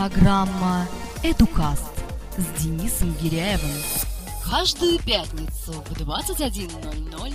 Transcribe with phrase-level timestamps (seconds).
[0.00, 0.88] Программа
[1.22, 1.92] «Эдукаст»
[2.38, 3.82] с Денисом Гиряевым.
[4.42, 7.34] Каждую пятницу в 21.00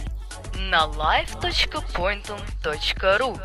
[0.72, 3.40] на live.pointum.ru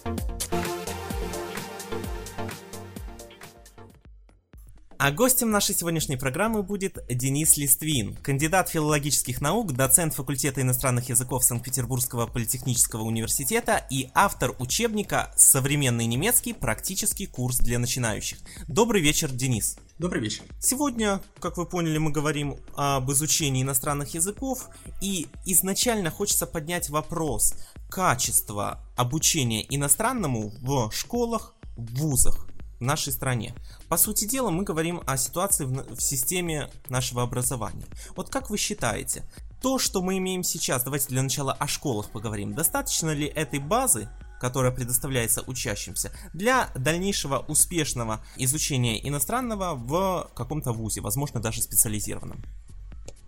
[4.98, 11.44] А гостем нашей сегодняшней программы будет Денис Листвин, кандидат филологических наук, доцент факультета иностранных языков
[11.44, 16.54] Санкт-Петербургского политехнического университета и автор учебника «Современный немецкий.
[16.54, 18.38] Практический курс для начинающих».
[18.68, 19.76] Добрый вечер, Денис.
[19.98, 20.44] Добрый вечер.
[20.60, 24.70] Сегодня, как вы поняли, мы говорим об изучении иностранных языков,
[25.02, 27.54] и изначально хочется поднять вопрос
[27.90, 32.46] качества обучения иностранному в школах, в вузах
[32.78, 33.54] в нашей стране.
[33.88, 37.86] По сути дела, мы говорим о ситуации в, в системе нашего образования.
[38.14, 39.24] Вот как вы считаете,
[39.62, 44.08] то, что мы имеем сейчас, давайте для начала о школах поговорим, достаточно ли этой базы,
[44.40, 52.44] которая предоставляется учащимся, для дальнейшего успешного изучения иностранного в каком-то вузе, возможно, даже специализированном?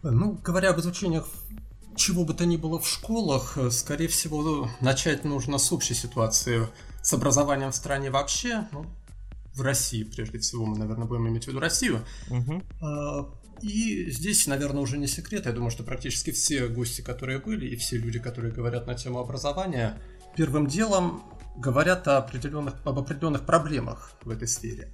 [0.02, 1.26] Ну, говоря об изучениях
[1.96, 6.68] чего бы то ни было в школах, скорее всего, начать нужно с общей ситуации
[7.02, 8.68] с образованием в стране вообще.
[8.70, 8.86] Ну,
[9.58, 12.04] в России, прежде всего, мы, наверное, будем иметь в виду Россию.
[12.30, 12.62] Угу.
[13.60, 15.46] И здесь, наверное, уже не секрет.
[15.46, 19.18] Я думаю, что практически все гости, которые были, и все люди, которые говорят на тему
[19.18, 20.00] образования,
[20.36, 21.24] первым делом
[21.56, 24.92] говорят о определенных, об определенных проблемах в этой сфере.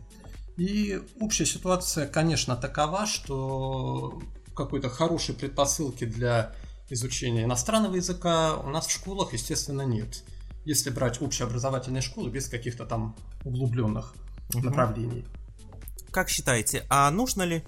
[0.57, 4.23] И общая ситуация, конечно, такова, что
[4.57, 6.55] какой-то хорошей предпосылки для
[6.89, 10.23] изучения иностранного языка у нас в школах, естественно, нет.
[10.65, 14.15] Если брать общеобразовательные школы без каких-то там углубленных
[14.53, 14.65] угу.
[14.65, 15.25] направлений.
[16.11, 17.65] Как считаете, а нужно ли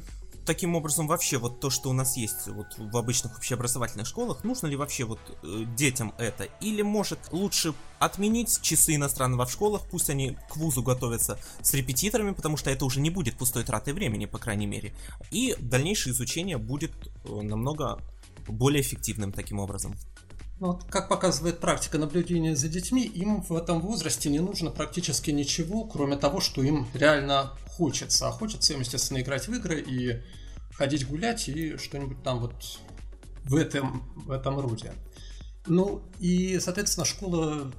[0.46, 4.68] таким образом вообще вот то, что у нас есть вот в обычных общеобразовательных школах, нужно
[4.68, 6.44] ли вообще вот э, детям это?
[6.60, 12.30] Или может лучше отменить часы иностранного в школах, пусть они к вузу готовятся с репетиторами,
[12.30, 14.94] потому что это уже не будет пустой тратой времени, по крайней мере.
[15.30, 16.92] И дальнейшее изучение будет
[17.24, 17.98] э, намного
[18.48, 19.96] более эффективным таким образом.
[20.58, 25.30] Ну, вот, как показывает практика наблюдения за детьми, им в этом возрасте не нужно практически
[25.30, 28.28] ничего, кроме того, что им реально хочется.
[28.28, 30.22] А хочется им, естественно, играть в игры и
[30.72, 32.54] ходить гулять и что-нибудь там вот
[33.44, 34.92] в этом, в этом роде.
[35.66, 37.70] Ну и, соответственно, школа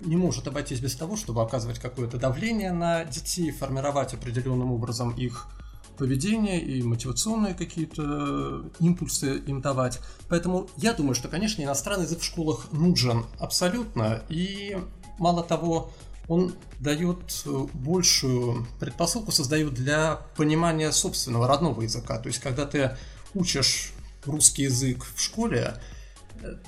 [0.00, 5.48] не может обойтись без того, чтобы оказывать какое-то давление на детей, формировать определенным образом их
[5.96, 10.00] поведение и мотивационные какие-то импульсы им давать.
[10.28, 14.22] Поэтому я думаю, что, конечно, иностранный язык в школах нужен абсолютно.
[14.28, 14.76] И
[15.18, 15.92] мало того,
[16.28, 17.44] он дает
[17.74, 22.18] большую предпосылку, создает для понимания собственного родного языка.
[22.18, 22.96] То есть, когда ты
[23.34, 23.92] учишь
[24.24, 25.74] русский язык в школе,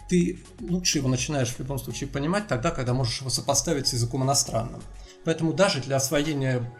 [0.09, 4.23] ты лучше его начинаешь в любом случае понимать тогда, когда можешь его сопоставить с языком
[4.23, 4.83] иностранным.
[5.27, 6.73] Поэтому даже для освоения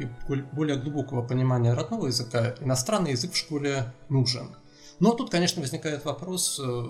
[0.53, 4.55] более глубокого понимания родного языка иностранный язык в школе нужен.
[5.01, 6.85] Но тут, конечно, возникает вопрос э,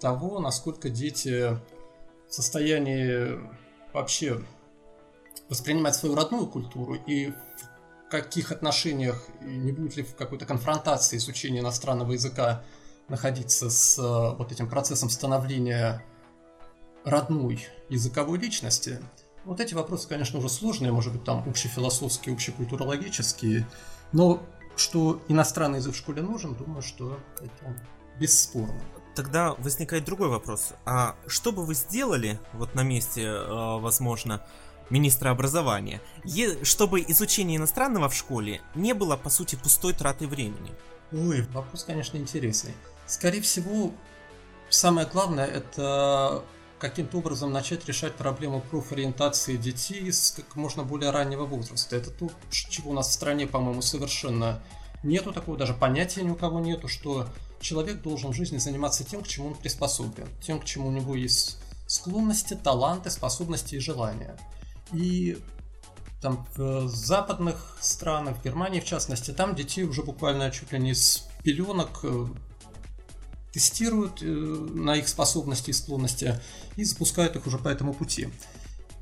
[0.00, 1.50] того, насколько дети
[2.30, 3.40] в состоянии
[3.92, 4.42] вообще
[5.50, 11.60] воспринимать свою родную культуру и в каких отношениях, не будет ли в какой-то конфронтации изучения
[11.60, 12.64] иностранного языка
[13.08, 16.02] находиться с э, вот этим процессом становления
[17.04, 18.98] родной языковой личности–
[19.44, 23.66] вот эти вопросы, конечно, уже сложные, может быть, там общефилософские, общекультурологические,
[24.12, 24.42] но
[24.76, 27.76] что иностранный язык в школе нужен, думаю, что это
[28.18, 28.80] бесспорно.
[29.14, 30.72] Тогда возникает другой вопрос.
[30.86, 34.42] А что бы вы сделали, вот на месте, э, возможно,
[34.90, 36.00] министра образования,
[36.62, 40.72] чтобы изучение иностранного в школе не было, по сути, пустой тратой времени?
[41.12, 42.74] Ой, вопрос, конечно, интересный.
[43.06, 43.92] Скорее всего,
[44.70, 46.42] самое главное это
[46.82, 51.94] каким-то образом начать решать проблему профориентации детей с как можно более раннего возраста.
[51.94, 54.60] Это то, чего у нас в стране, по-моему, совершенно
[55.04, 57.28] нету такого, даже понятия ни у кого нету, что
[57.60, 61.14] человек должен в жизни заниматься тем, к чему он приспособлен, тем, к чему у него
[61.14, 64.36] есть склонности, таланты, способности и желания.
[64.92, 65.38] И
[66.20, 70.94] там в западных странах, в Германии в частности, там детей уже буквально чуть ли не
[70.94, 72.26] с пеленок э,
[73.52, 76.40] тестируют э, на их способности и склонности
[76.76, 78.28] и запускают их уже по этому пути.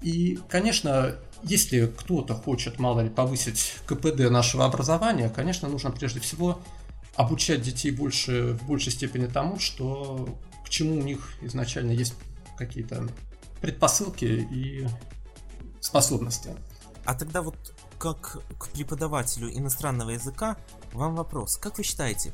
[0.02, 6.60] И, конечно, если кто-то хочет, мало ли, повысить КПД нашего образования, конечно, нужно прежде всего
[7.14, 12.14] обучать детей больше, в большей степени тому, что к чему у них изначально есть
[12.56, 13.08] какие-то
[13.60, 14.86] предпосылки и
[15.80, 16.50] способности.
[17.04, 17.56] А тогда вот
[17.98, 20.56] как к преподавателю иностранного языка
[20.92, 21.56] вам вопрос.
[21.56, 22.32] Как вы считаете,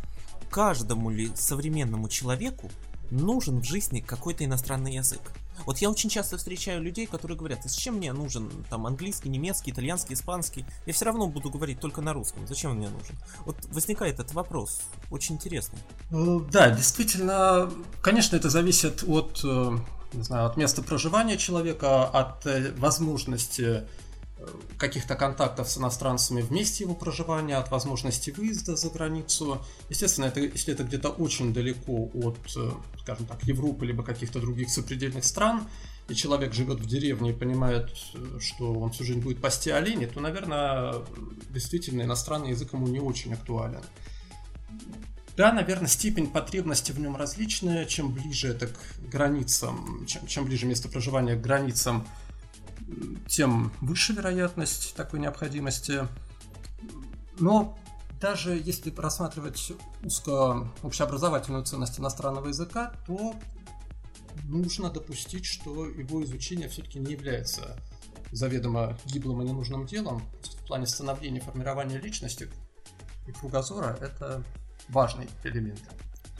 [0.50, 2.70] каждому ли современному человеку
[3.10, 5.20] нужен в жизни какой-то иностранный язык?
[5.64, 9.70] Вот я очень часто встречаю людей, которые говорят, а зачем мне нужен там английский, немецкий,
[9.70, 10.66] итальянский, испанский?
[10.84, 12.46] Я все равно буду говорить только на русском.
[12.46, 13.16] Зачем он мне нужен?
[13.44, 14.82] Вот возникает этот вопрос.
[15.10, 15.78] Очень интересный.
[16.10, 17.70] Ну, да, действительно,
[18.02, 19.78] конечно, это зависит от, э,
[20.12, 23.84] не знаю, от места проживания человека, от э, возможности
[24.76, 29.62] каких-то контактов с иностранцами в месте его проживания, от возможности выезда за границу.
[29.88, 32.38] Естественно, это, если это где-то очень далеко от,
[33.00, 35.66] скажем так, Европы либо каких-то других сопредельных стран,
[36.08, 37.90] и человек живет в деревне и понимает,
[38.38, 40.96] что он всю жизнь будет пасти оленей, то, наверное,
[41.50, 43.82] действительно иностранный язык ему не очень актуален.
[45.36, 47.84] Да, наверное, степень потребности в нем различная.
[47.84, 48.78] Чем ближе это к
[49.10, 52.06] границам, чем, чем ближе место проживания к границам,
[53.28, 56.06] тем выше вероятность такой необходимости.
[57.38, 57.78] Но
[58.20, 59.72] даже если рассматривать
[60.02, 63.34] узко общеобразовательную ценность иностранного языка, то
[64.44, 67.78] нужно допустить, что его изучение все-таки не является
[68.32, 70.22] заведомо гиблым и ненужным делом.
[70.42, 72.50] В плане становления, формирования личности
[73.26, 74.42] и кругозора это
[74.88, 75.80] важный элемент.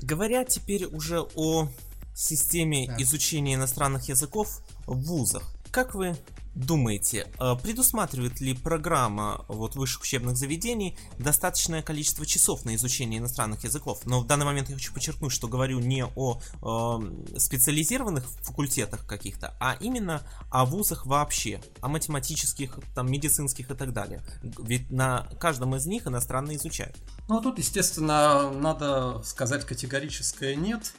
[0.02, 1.68] Говоря теперь уже о
[2.14, 2.96] системе да.
[3.02, 6.16] изучения иностранных языков в вузах, как вы
[6.54, 13.62] думаете, э, предусматривает ли программа вот, высших учебных заведений достаточное количество часов на изучение иностранных
[13.62, 14.00] языков?
[14.06, 19.54] Но в данный момент я хочу подчеркнуть, что говорю не о э, специализированных факультетах каких-то,
[19.60, 24.22] а именно о вузах вообще, о математических, там, медицинских и так далее.
[24.42, 26.96] Ведь на каждом из них иностранно изучают.
[27.28, 30.94] Ну, тут, естественно, надо сказать категорическое «нет»,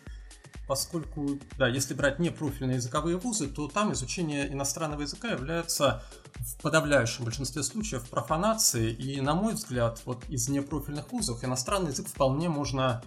[0.68, 6.04] поскольку, да, если брать не профильные языковые вузы, то там изучение иностранного языка является
[6.36, 12.08] в подавляющем большинстве случаев профанацией, и, на мой взгляд, вот из непрофильных вузов иностранный язык
[12.08, 13.02] вполне можно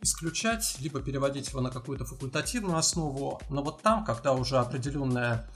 [0.00, 5.50] исключать, либо переводить его на какую-то факультативную основу, но вот там, когда уже определенное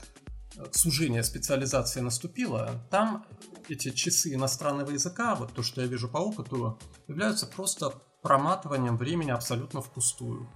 [0.56, 3.24] э, сужение специализации наступило, там
[3.68, 9.30] эти часы иностранного языка, вот то, что я вижу по опыту, являются просто проматыванием времени
[9.30, 10.48] абсолютно впустую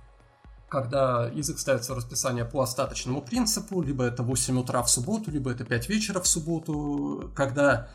[0.69, 5.51] когда язык ставится в расписание по остаточному принципу, либо это 8 утра в субботу, либо
[5.51, 7.89] это 5 вечера в субботу, когда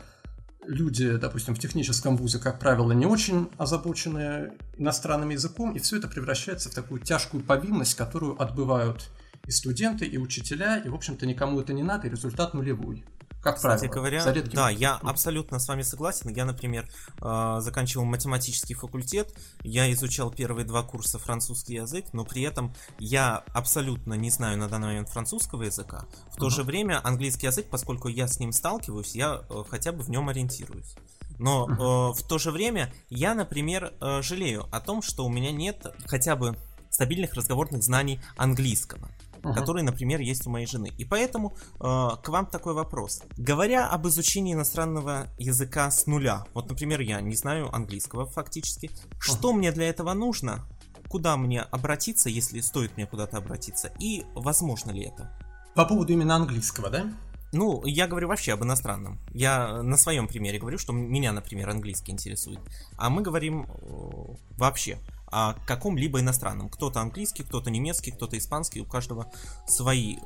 [0.66, 6.08] люди, допустим, в техническом вузе, как правило, не очень озабочены иностранным языком, и все это
[6.08, 9.10] превращается в такую тяжкую повинность, которую отбывают
[9.46, 13.04] и студенты, и учителя, и, в общем-то, никому это не надо, и результат нулевой.
[13.42, 16.30] Как Кстати правило, говоря, да, я абсолютно с вами согласен.
[16.30, 16.88] Я, например,
[17.20, 19.34] э, заканчивал математический факультет,
[19.64, 24.68] я изучал первые два курса французский язык, но при этом я абсолютно не знаю на
[24.68, 26.04] данный момент французского языка.
[26.30, 26.50] В то uh-huh.
[26.50, 30.28] же время английский язык, поскольку я с ним сталкиваюсь, я э, хотя бы в нем
[30.28, 30.94] ориентируюсь.
[31.40, 32.12] Но uh-huh.
[32.14, 36.56] в то же время я, например, жалею о том, что у меня нет хотя бы
[36.90, 39.08] стабильных разговорных знаний английского
[39.42, 39.54] uh-huh.
[39.54, 40.92] который, например, есть у моей жены.
[40.98, 43.22] И поэтому э, к вам такой вопрос.
[43.36, 49.16] Говоря об изучении иностранного языка с нуля, вот, например, я не знаю английского фактически, uh-huh.
[49.20, 50.66] что мне для этого нужно?
[51.08, 53.92] Куда мне обратиться, если стоит мне куда-то обратиться?
[53.98, 55.30] И возможно ли это?
[55.74, 57.12] По поводу именно английского, да?
[57.52, 59.18] Ну, я говорю вообще об иностранном.
[59.34, 62.60] Я на своем примере говорю, что меня, например, английский интересует.
[62.96, 64.98] А мы говорим э, вообще
[65.32, 66.68] о каком-либо иностранном.
[66.68, 69.32] Кто-то английский, кто-то немецкий, кто-то испанский, у каждого
[69.66, 70.20] свои э,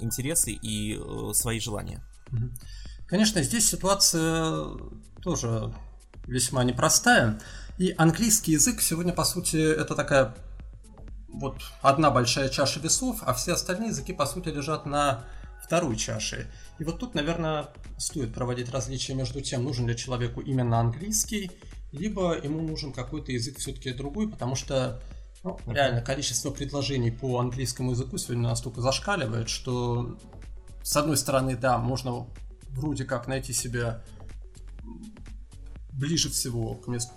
[0.00, 2.02] интересы и э, свои желания.
[3.06, 4.64] Конечно, здесь ситуация
[5.22, 5.74] тоже
[6.26, 7.40] весьма непростая.
[7.78, 10.36] И английский язык сегодня, по сути, это такая
[11.28, 15.24] вот одна большая чаша весов, а все остальные языки, по сути, лежат на
[15.64, 16.50] второй чаше.
[16.78, 17.68] И вот тут, наверное,
[17.98, 21.50] стоит проводить различия между тем, нужен ли человеку именно английский
[21.92, 25.00] либо ему нужен какой-то язык все-таки другой, потому что
[25.42, 30.18] ну, реально количество предложений по английскому языку сегодня настолько зашкаливает, что
[30.82, 32.26] с одной стороны, да, можно
[32.70, 34.02] вроде как найти себя
[35.92, 37.12] ближе всего к месту,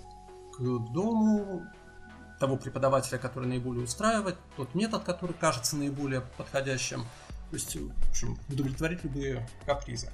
[0.54, 0.60] к
[0.94, 1.63] дому
[2.40, 7.04] того преподавателя, который наиболее устраивает, тот метод, который кажется наиболее подходящим,
[7.50, 10.10] то есть, в общем, удовлетворить любые капризы.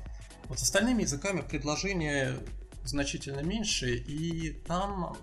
[0.50, 2.38] Вот с остальными языками предложения
[2.90, 5.16] значительно меньше, и там,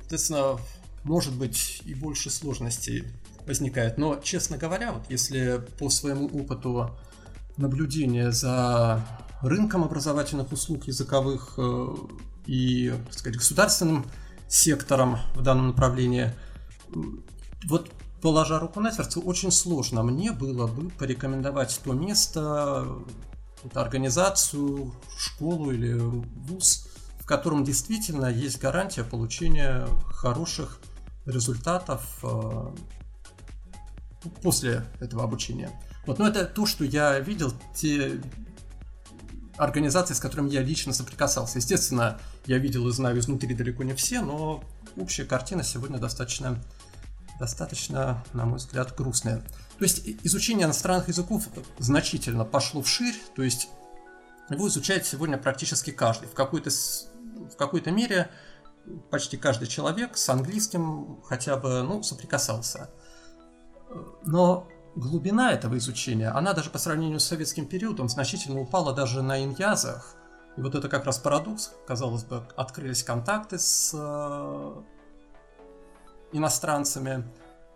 [0.00, 0.58] соответственно,
[1.02, 3.04] может быть и больше сложностей
[3.46, 3.98] возникает.
[3.98, 6.96] Но, честно говоря, вот если по своему опыту
[7.56, 9.04] наблюдение за
[9.42, 11.94] рынком образовательных услуг языковых э,
[12.46, 14.06] и, так сказать, государственным
[14.48, 16.32] сектором в данном направлении.
[17.66, 17.90] Вот
[18.20, 22.86] положа руку на сердце, очень сложно мне было бы порекомендовать то место,
[23.74, 30.80] организацию, школу или вуз, в котором действительно есть гарантия получения хороших
[31.26, 32.74] результатов э,
[34.42, 35.70] после этого обучения.
[36.06, 38.20] Вот, но это то, что я видел, те
[39.56, 41.58] организации, с которыми я лично соприкасался.
[41.58, 44.62] Естественно, я видел и знаю изнутри далеко не все, но
[44.96, 46.62] общая картина сегодня достаточно,
[47.38, 49.38] достаточно, на мой взгляд, грустная.
[49.78, 51.48] То есть изучение иностранных языков
[51.78, 53.68] значительно пошло вширь, то есть
[54.50, 56.28] его изучает сегодня практически каждый.
[56.28, 58.30] В какой-то, в какой-то мере
[59.10, 62.90] почти каждый человек с английским хотя бы ну, соприкасался.
[64.24, 69.42] Но глубина этого изучения, она даже по сравнению с советским периодом значительно упала даже на
[69.42, 70.16] иньязах.
[70.56, 71.72] И вот это как раз парадокс.
[71.86, 73.92] Казалось бы, открылись контакты с
[76.34, 77.24] иностранцами,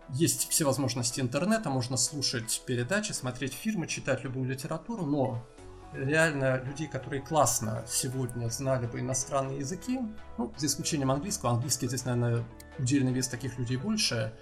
[0.09, 5.45] есть все возможности интернета, можно слушать передачи, смотреть фильмы, читать любую литературу, но
[5.93, 9.99] реально людей, которые классно сегодня знали бы иностранные языки,
[10.37, 12.43] ну, за исключением английского, английский здесь, наверное,
[12.77, 14.33] удельный вес таких людей больше,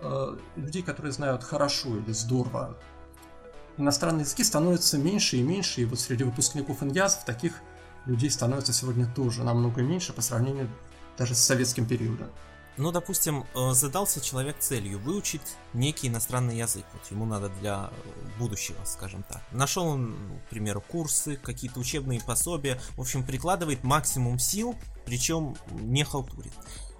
[0.00, 2.78] Э, людей, которые знают хорошо или здорово
[3.76, 7.54] иностранные языки, становится меньше и меньше, и вот среди выпускников иньязов таких
[8.06, 10.68] людей становится сегодня тоже намного меньше по сравнению
[11.16, 12.28] даже с советским периодом.
[12.78, 15.42] Ну, допустим, э, задался человек целью выучить
[15.74, 16.84] некий иностранный язык.
[16.92, 17.90] Вот ему надо для
[18.38, 19.42] будущего, скажем так.
[19.50, 20.16] Нашел он,
[20.46, 22.80] к примеру, курсы, какие-то учебные пособия.
[22.96, 26.52] В общем, прикладывает максимум сил, причем не халтурит.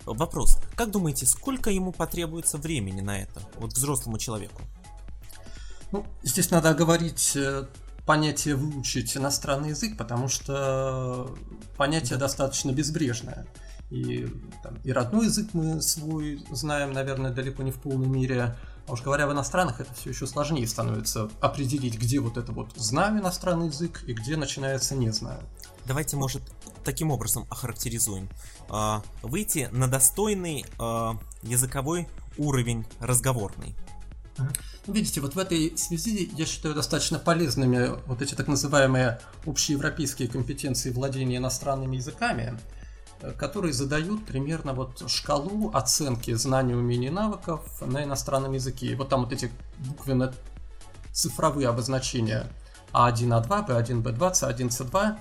[0.04, 0.58] Вопрос.
[0.74, 4.62] Как думаете, сколько ему потребуется времени на это, вот взрослому человеку?
[5.92, 7.66] Ну, здесь надо говорить э,
[8.04, 11.34] понятие выучить иностранный язык, потому что
[11.76, 12.26] понятие да.
[12.26, 13.46] достаточно безбрежное.
[13.90, 14.28] И,
[14.62, 18.56] там, и родной язык мы свой знаем, наверное, далеко не в полной мере.
[18.86, 22.72] А уж говоря в иностранных, это все еще сложнее становится определить, где вот это вот
[22.76, 25.40] знаю иностранный язык и где начинается не знаю.
[25.86, 26.42] Давайте, может,
[26.84, 28.28] таким образом охарактеризуем.
[28.68, 33.74] А, выйти на достойный а, языковой уровень разговорный.
[34.86, 40.90] Видите, вот в этой связи я считаю достаточно полезными вот эти так называемые общеевропейские компетенции
[40.90, 42.58] владения иностранными языками,
[43.36, 48.86] которые задают примерно вот шкалу оценки знаний, умений, навыков на иностранном языке.
[48.86, 50.32] И вот там вот эти буквенно
[51.12, 52.46] цифровые обозначения
[52.92, 55.18] А1, А2, Б1, Б2, С1, С2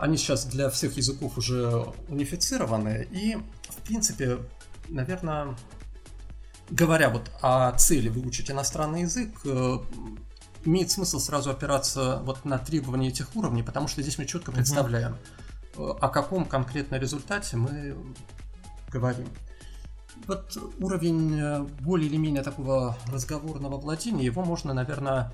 [0.00, 3.36] они сейчас для всех языков уже унифицированы, и,
[3.68, 4.38] в принципе,
[4.88, 5.54] наверное,
[6.70, 9.78] говоря вот о цели выучить иностранный язык, э,
[10.64, 15.12] имеет смысл сразу опираться вот на требования этих уровней, потому что здесь мы четко представляем,
[15.12, 15.20] угу.
[16.00, 17.96] О каком конкретно результате мы
[18.90, 19.28] говорим.
[20.26, 25.32] Вот уровень э, более или менее такого разговорного владения, его можно, наверное,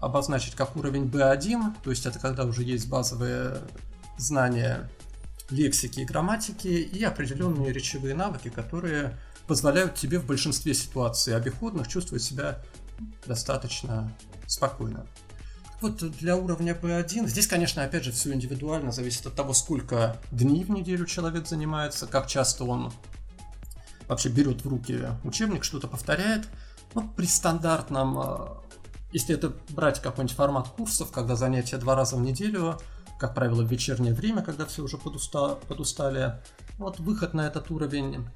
[0.00, 3.58] обозначить как уровень B1, то есть это когда уже есть базовые
[4.16, 4.88] знания
[5.50, 12.22] лексики и грамматики и определенные речевые навыки, которые позволяют тебе в большинстве ситуаций обиходных чувствовать
[12.22, 12.62] себя
[13.26, 14.12] достаточно
[14.46, 15.06] спокойно.
[15.80, 20.64] Вот для уровня B1, здесь, конечно, опять же, все индивидуально, зависит от того, сколько дней
[20.64, 22.92] в неделю человек занимается, как часто он
[24.08, 26.48] вообще берет в руки учебник, что-то повторяет.
[26.94, 28.48] Но при стандартном э,
[29.12, 32.78] если это брать какой-нибудь формат курсов, когда занятия два раза в неделю,
[33.18, 36.34] как правило, в вечернее время, когда все уже подуста, подустали,
[36.76, 38.26] вот выход на этот уровень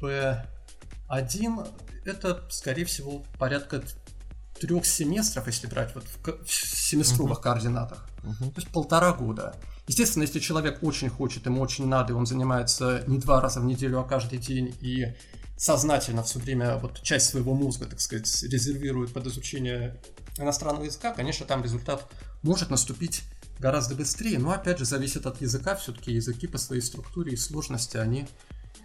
[0.00, 1.68] P1,
[2.06, 3.82] это, скорее всего, порядка
[4.60, 6.04] трех семестров, если брать вот
[6.44, 7.42] в семестровых uh-huh.
[7.42, 8.08] координатах.
[8.22, 8.50] Uh-huh.
[8.50, 9.56] То есть полтора года.
[9.86, 13.64] Естественно, если человек очень хочет, ему очень надо, и он занимается не два раза в
[13.64, 15.14] неделю, а каждый день, и
[15.56, 20.00] сознательно все время вот часть своего мозга, так сказать, резервирует под изучение
[20.38, 22.06] иностранного языка, конечно, там результат
[22.42, 23.22] может наступить
[23.58, 27.96] гораздо быстрее, но опять же зависит от языка, все-таки языки по своей структуре и сложности,
[27.96, 28.26] они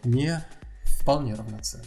[0.03, 0.45] не
[0.83, 1.85] вполне равноценны.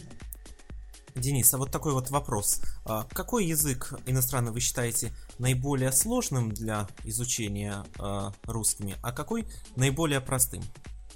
[1.15, 2.61] Денис, а вот такой вот вопрос.
[2.85, 10.21] А какой язык иностранный вы считаете наиболее сложным для изучения э, русскими, а какой наиболее
[10.21, 10.63] простым?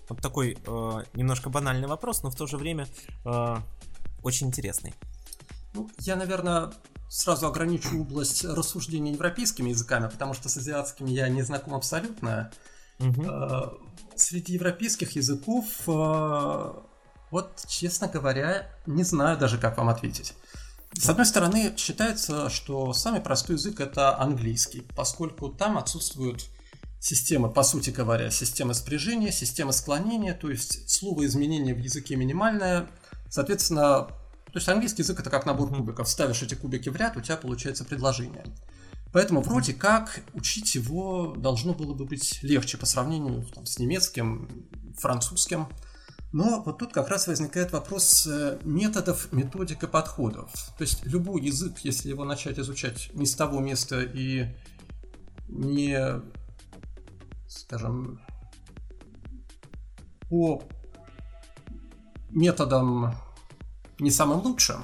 [0.10, 2.88] Вот такой э, немножко банальный вопрос, но в то же время
[4.24, 4.94] очень интересный.
[5.74, 6.72] Ну, я, наверное,
[7.10, 12.52] сразу ограничу область рассуждения европейскими языками, потому что с азиатскими я не знаком абсолютно.
[13.00, 13.24] Угу.
[14.16, 15.66] Среди европейских языков,
[17.32, 20.34] вот, честно говоря, не знаю даже, как вам ответить.
[20.94, 26.46] С одной стороны, считается, что самый простой язык это английский, поскольку там отсутствуют
[27.00, 32.88] системы, по сути говоря, система спряжения, система склонения, то есть слово изменение в языке минимальное.
[33.30, 34.08] Соответственно,
[34.46, 36.08] то есть английский язык это как набор кубиков.
[36.08, 38.46] Ставишь эти кубики в ряд, у тебя получается предложение.
[39.14, 44.50] Поэтому вроде как учить его должно было бы быть легче по сравнению там, с немецким,
[44.98, 45.68] французским.
[46.34, 50.52] Но вот тут как раз возникает вопрос э, методов, методик и подходов.
[50.78, 54.48] То есть любой язык, если его начать изучать не с того места и
[55.48, 56.22] не,
[57.48, 58.20] скажем,
[60.30, 60.62] по
[62.30, 63.16] методам
[64.00, 64.84] не самым лучшим,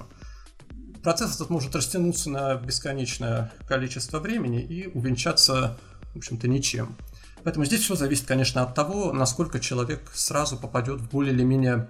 [1.04, 5.78] процесс этот может растянуться на бесконечное количество времени и увенчаться,
[6.14, 6.96] в общем-то, ничем.
[7.44, 11.90] Поэтому здесь все зависит, конечно, от того, насколько человек сразу попадет в более или менее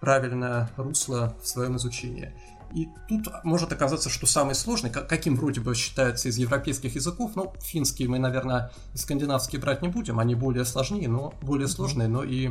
[0.00, 2.32] правильное русло в своем изучении.
[2.74, 7.52] И тут может оказаться, что самый сложный, каким вроде бы считается из европейских языков, ну,
[7.60, 12.24] финский мы, наверное, и скандинавский брать не будем, они более сложнее, но более сложные, но
[12.24, 12.50] и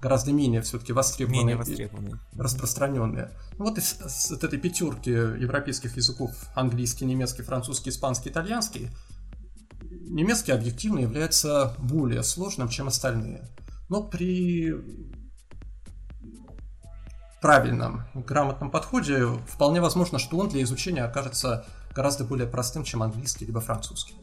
[0.00, 2.18] гораздо менее все-таки востребованные, менее востребованные.
[2.36, 3.30] распространенные.
[3.58, 8.90] Ну, вот из, из этой пятерки европейских языков английский, немецкий, французский, испанский, итальянский
[9.90, 13.48] немецкий объективно является более сложным, чем остальные.
[13.88, 14.74] Но при
[17.40, 23.46] правильном, грамотном подходе вполне возможно, что он для изучения окажется гораздо более простым, чем английский
[23.46, 24.14] либо французский.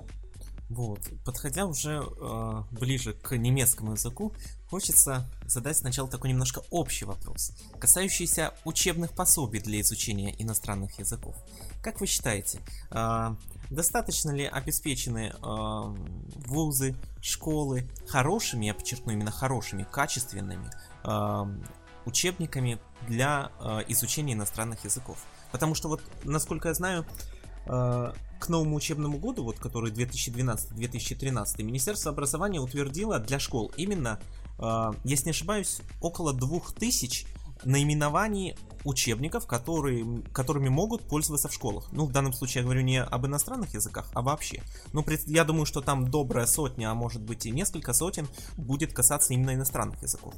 [0.70, 1.00] Вот.
[1.24, 4.34] Подходя уже э, ближе к немецкому языку,
[4.70, 11.36] хочется задать сначала такой немножко общий вопрос, касающийся учебных пособий для изучения иностранных языков.
[11.82, 12.60] Как вы считаете,
[12.92, 13.36] э,
[13.70, 15.96] достаточно ли обеспечены э,
[16.46, 20.70] вузы, школы хорошими, я подчеркну именно хорошими, качественными
[21.06, 21.46] э,
[22.06, 25.18] учебниками для э, изучения иностранных языков?
[25.54, 27.06] Потому что вот, насколько я знаю,
[27.68, 34.20] э, к новому учебному году, вот который 2012-2013, Министерство образования утвердило для школ именно,
[34.60, 37.28] э, если не ошибаюсь, около 2000
[37.64, 41.92] наименований учебников, которые, которыми могут пользоваться в школах.
[41.92, 44.62] Ну, в данном случае я говорю не об иностранных языках, а вообще.
[44.94, 49.34] Ну, я думаю, что там добрая сотня, а может быть и несколько сотен будет касаться
[49.34, 50.34] именно иностранных языков.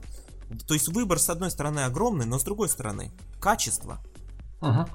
[0.68, 4.00] То есть выбор, с одной стороны, огромный, но с другой стороны, качество.
[4.62, 4.88] Угу.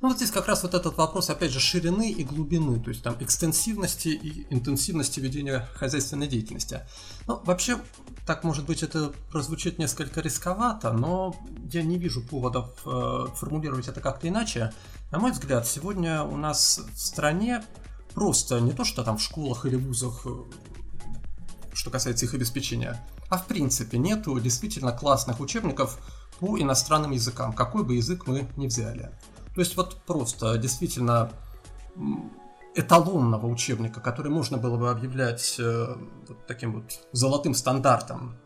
[0.00, 3.02] Ну вот здесь как раз вот этот вопрос, опять же, ширины и глубины, то есть
[3.02, 6.82] там экстенсивности и интенсивности ведения хозяйственной деятельности.
[7.26, 7.80] Ну, вообще,
[8.24, 11.34] так может быть это прозвучит несколько рисковато, но
[11.72, 14.72] я не вижу поводов э, формулировать это как-то иначе.
[15.10, 17.64] На мой взгляд, сегодня у нас в стране
[18.14, 20.30] просто не то, что там в школах или вузах, э,
[21.72, 25.98] что касается их обеспечения, а в принципе нету действительно классных учебников
[26.38, 29.10] по иностранным языкам, какой бы язык мы ни взяли.
[29.58, 31.32] То есть вот просто действительно
[32.76, 35.96] эталонного учебника, который можно было бы объявлять э,
[36.28, 38.36] вот таким вот золотым стандартом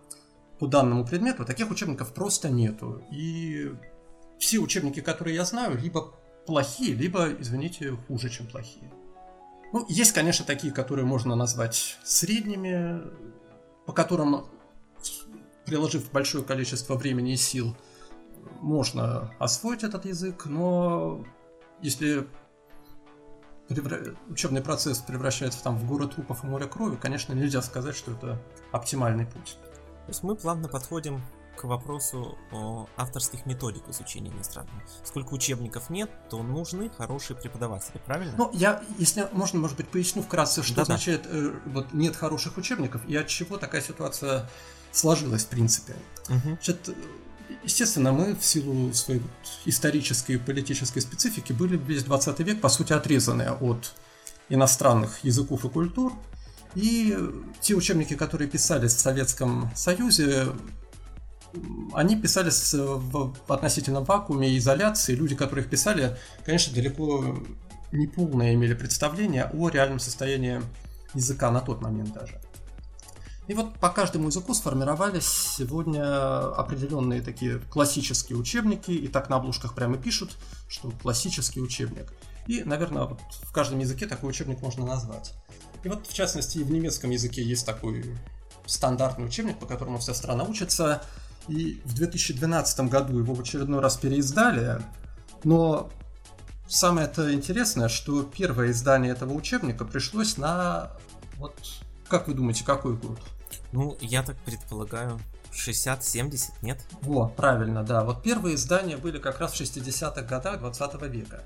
[0.58, 3.02] по данному предмету, таких учебников просто нету.
[3.12, 3.72] И
[4.38, 6.14] все учебники, которые я знаю, либо
[6.46, 8.90] плохие, либо, извините, хуже, чем плохие.
[9.74, 13.02] Ну, есть, конечно, такие, которые можно назвать средними,
[13.84, 14.46] по которым,
[15.66, 17.76] приложив большое количество времени и сил,
[18.60, 21.24] можно освоить этот язык, но
[21.80, 22.28] если
[24.28, 28.42] учебный процесс превращается там в город трупов и море крови, конечно, нельзя сказать, что это
[28.70, 29.56] оптимальный путь.
[29.62, 31.22] То есть мы плавно подходим
[31.56, 34.82] к вопросу о авторских методик изучения иностранного.
[35.04, 38.34] Сколько учебников нет, то нужны хорошие преподаватели, правильно?
[38.36, 40.94] Ну, я, если можно, может быть, поясню вкратце, что Да-да.
[40.94, 44.48] означает э, вот нет хороших учебников и от чего такая ситуация
[44.92, 45.94] сложилась, в принципе.
[46.28, 46.40] Угу.
[46.40, 46.96] Значит,
[47.64, 49.22] Естественно, мы в силу своей
[49.64, 53.94] исторической и политической специфики были весь 20 век, по сути, отрезаны от
[54.48, 56.12] иностранных языков и культур.
[56.74, 57.16] И
[57.60, 60.46] те учебники, которые писались в Советском Союзе,
[61.92, 65.14] они писались в относительно вакууме изоляции.
[65.14, 67.36] Люди, которые их писали, конечно, далеко
[67.92, 70.62] не полное имели представление о реальном состоянии
[71.14, 72.40] языка на тот момент даже.
[73.48, 79.74] И вот по каждому языку сформировались сегодня определенные такие классические учебники, и так на обложках
[79.74, 80.36] прямо пишут,
[80.68, 82.12] что классический учебник.
[82.46, 85.34] И, наверное, вот в каждом языке такой учебник можно назвать.
[85.82, 88.16] И вот, в частности, в немецком языке есть такой
[88.66, 91.02] стандартный учебник, по которому вся страна учится.
[91.48, 94.80] И в 2012 году его в очередной раз переиздали,
[95.42, 95.90] но
[96.68, 100.92] самое это интересное, что первое издание этого учебника пришлось на
[101.38, 101.56] вот
[102.12, 103.18] как вы думаете, какой год?
[103.72, 105.18] Ну, я так предполагаю,
[105.50, 106.78] 60-70, нет?
[107.00, 108.04] Во, правильно, да.
[108.04, 111.42] Вот первые издания были как раз в 60-х годах 20 века.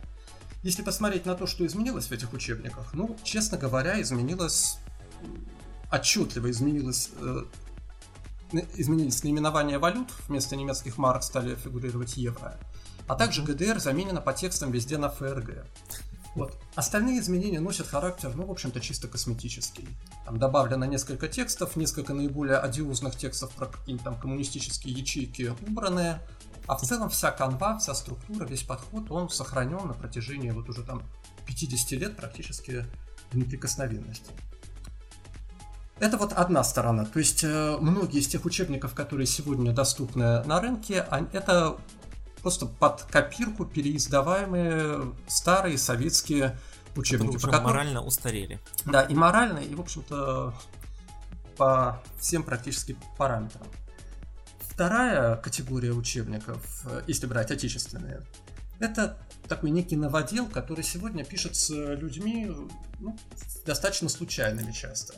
[0.65, 4.79] Если посмотреть на то, что изменилось в этих учебниках, ну, честно говоря, изменилось
[5.93, 7.45] отчетливо изменилось э,
[8.75, 12.59] изменились наименования валют, вместо немецких марок стали фигурировать евро,
[13.07, 15.65] а также ГДР заменена по текстам везде на ФРГ.
[16.37, 16.59] Вот.
[16.75, 19.89] Остальные изменения носят характер, ну, в общем-то, чисто косметический.
[20.27, 26.19] Там добавлено несколько текстов, несколько наиболее одиозных текстов про какие-то там коммунистические ячейки убраны,
[26.67, 30.83] а в целом вся канва, вся структура, весь подход, он сохранен на протяжении вот уже
[30.83, 31.03] там
[31.47, 32.85] 50 лет практически
[33.33, 34.31] в неприкосновенности.
[35.99, 37.07] Это вот одна сторона.
[37.07, 41.79] То есть э, многие из тех учебников, которые сегодня доступны на рынке, это
[42.47, 46.57] просто под копирку переиздаваемые старые советские
[46.95, 47.33] учебники.
[47.33, 47.65] Которые которым...
[47.65, 48.61] морально устарели.
[48.85, 50.55] Да, и морально, и, в общем-то,
[51.57, 53.67] по всем практически параметрам.
[54.61, 58.23] Вторая категория учебников, если брать отечественные,
[58.79, 62.49] это такой некий новодел, который сегодня пишется людьми
[63.01, 63.19] ну,
[63.65, 65.15] достаточно случайными часто.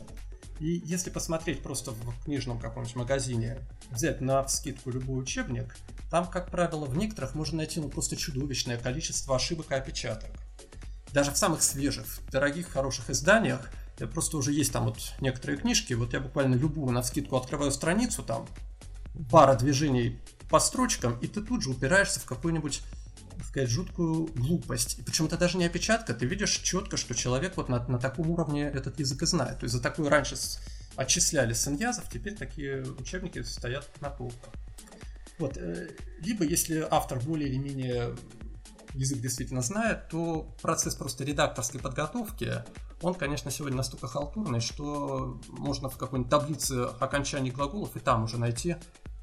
[0.59, 3.59] И если посмотреть просто в книжном каком-нибудь магазине,
[3.91, 5.75] взять на скидку любой учебник,
[6.09, 10.31] там, как правило, в некоторых можно найти ну, просто чудовищное количество ошибок и опечаток.
[11.11, 13.71] Даже в самых свежих, дорогих, хороших изданиях,
[14.13, 18.23] просто уже есть там вот некоторые книжки, вот я буквально любую на скидку открываю страницу,
[18.23, 18.47] там
[19.31, 20.19] пара движений
[20.49, 22.81] по строчкам, и ты тут же упираешься в какой-нибудь
[23.43, 24.99] сказать, жуткую глупость.
[24.99, 28.29] И причем это даже не опечатка, ты видишь четко, что человек вот на, на таком
[28.29, 29.59] уровне этот язык и знает.
[29.59, 30.35] То есть за такое раньше
[30.95, 31.67] отчисляли с
[32.11, 34.53] теперь такие учебники стоят на полках.
[35.39, 35.57] Вот.
[35.57, 35.87] Э,
[36.19, 38.15] либо если автор более или менее
[38.93, 42.63] язык действительно знает, то процесс просто редакторской подготовки,
[43.01, 48.37] он, конечно, сегодня настолько халтурный, что можно в какой-нибудь таблице окончаний глаголов и там уже
[48.37, 48.75] найти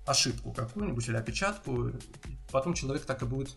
[0.07, 1.91] ошибку какую-нибудь или опечатку.
[2.51, 3.57] Потом человек так и будет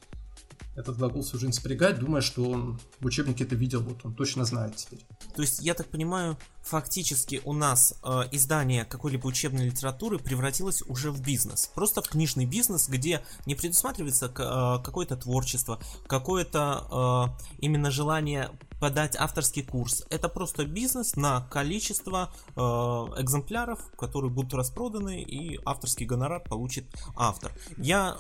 [0.80, 4.46] этот глагол всю жизнь спрягать, думая, что он в учебнике это видел, вот он точно
[4.46, 5.06] знает теперь.
[5.36, 11.12] То есть, я так понимаю, фактически у нас э, издание какой-либо учебной литературы превратилось уже
[11.12, 11.70] в бизнес.
[11.76, 19.16] Просто в книжный бизнес, где не предусматривается э, какое-то творчество, какое-то э, именно желание подать
[19.18, 20.06] авторский курс.
[20.10, 27.52] Это просто бизнес на количество э, экземпляров, которые будут распроданы, и авторский гонорар получит автор.
[27.78, 28.18] Я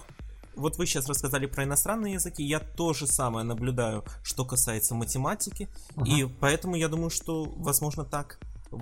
[0.60, 5.68] вот вы сейчас рассказали про иностранные языки, я то же самое наблюдаю, что касается математики,
[5.96, 6.08] uh-huh.
[6.08, 8.40] и поэтому я думаю, что, возможно, так
[8.72, 8.78] э,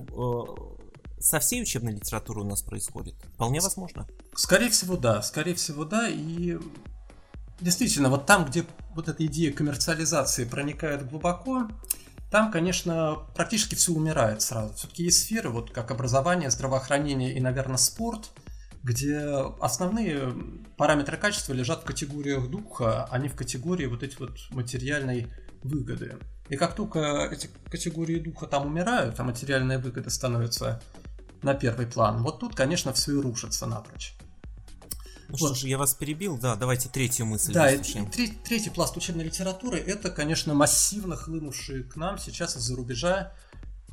[1.20, 3.16] со всей учебной литературой у нас происходит.
[3.36, 4.08] Вполне возможно.
[4.36, 5.22] Скорее всего, да.
[5.22, 6.10] Скорее всего, да.
[6.10, 6.58] И
[7.62, 11.68] действительно, вот там, где вот эта идея коммерциализации проникает глубоко,
[12.30, 14.74] там, конечно, практически все умирает сразу.
[14.74, 18.32] Все-таки есть сферы, вот как образование, здравоохранение и, наверное, спорт–
[18.88, 19.20] где
[19.60, 20.34] основные
[20.78, 25.28] параметры качества лежат в категориях духа, а не в категории вот этой вот материальной
[25.62, 26.18] выгоды.
[26.48, 30.82] И как только эти категории духа там умирают, а материальная выгода становится
[31.42, 34.14] на первый план, вот тут, конечно, все и рушится напрочь.
[35.28, 35.50] Ну вот.
[35.50, 39.26] что ж, я вас перебил, да, давайте третью мысль Да, и, третий, третий пласт учебной
[39.26, 43.34] литературы это, конечно, массивно хлынувшие к нам сейчас из-за рубежа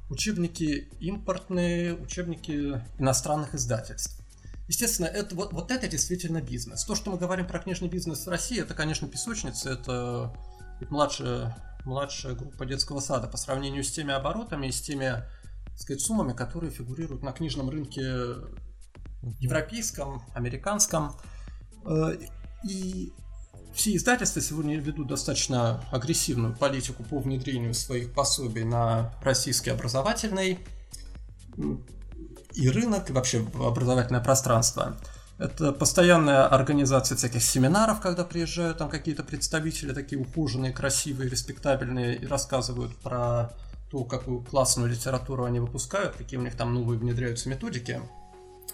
[0.08, 4.23] учебники импортные, учебники иностранных издательств.
[4.66, 6.84] Естественно, это, вот, вот это действительно бизнес.
[6.84, 10.34] То, что мы говорим про книжный бизнес в России, это, конечно, песочница, это
[10.88, 15.22] младшая, младшая группа детского сада по сравнению с теми оборотами и с теми
[15.66, 18.36] так сказать, суммами, которые фигурируют на книжном рынке
[19.40, 21.12] европейском, американском.
[21.84, 22.16] Э,
[22.68, 23.12] и
[23.74, 30.60] все издательства сегодня ведут достаточно агрессивную политику по внедрению своих пособий на российский образовательный
[32.54, 34.96] и рынок, и вообще образовательное пространство.
[35.38, 42.26] Это постоянная организация всяких семинаров, когда приезжают там какие-то представители, такие ухоженные, красивые, респектабельные, и
[42.26, 43.52] рассказывают про
[43.90, 48.00] то, какую классную литературу они выпускают, какие у них там новые внедряются методики.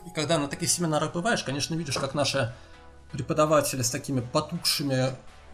[0.06, 2.54] И когда на таких семинарах бываешь, конечно, видишь, как наши
[3.12, 5.10] преподаватели с такими потухшими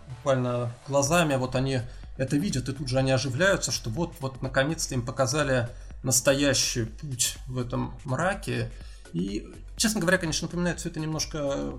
[0.08, 1.80] буквально глазами, вот они
[2.16, 5.68] это видят, и тут же они оживляются, что вот, вот наконец-то им показали
[6.06, 8.70] настоящий путь в этом мраке.
[9.12, 11.74] И, честно говоря, конечно, напоминает все это немножко...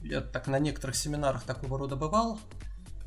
[0.00, 2.38] Я так на некоторых семинарах такого рода бывал.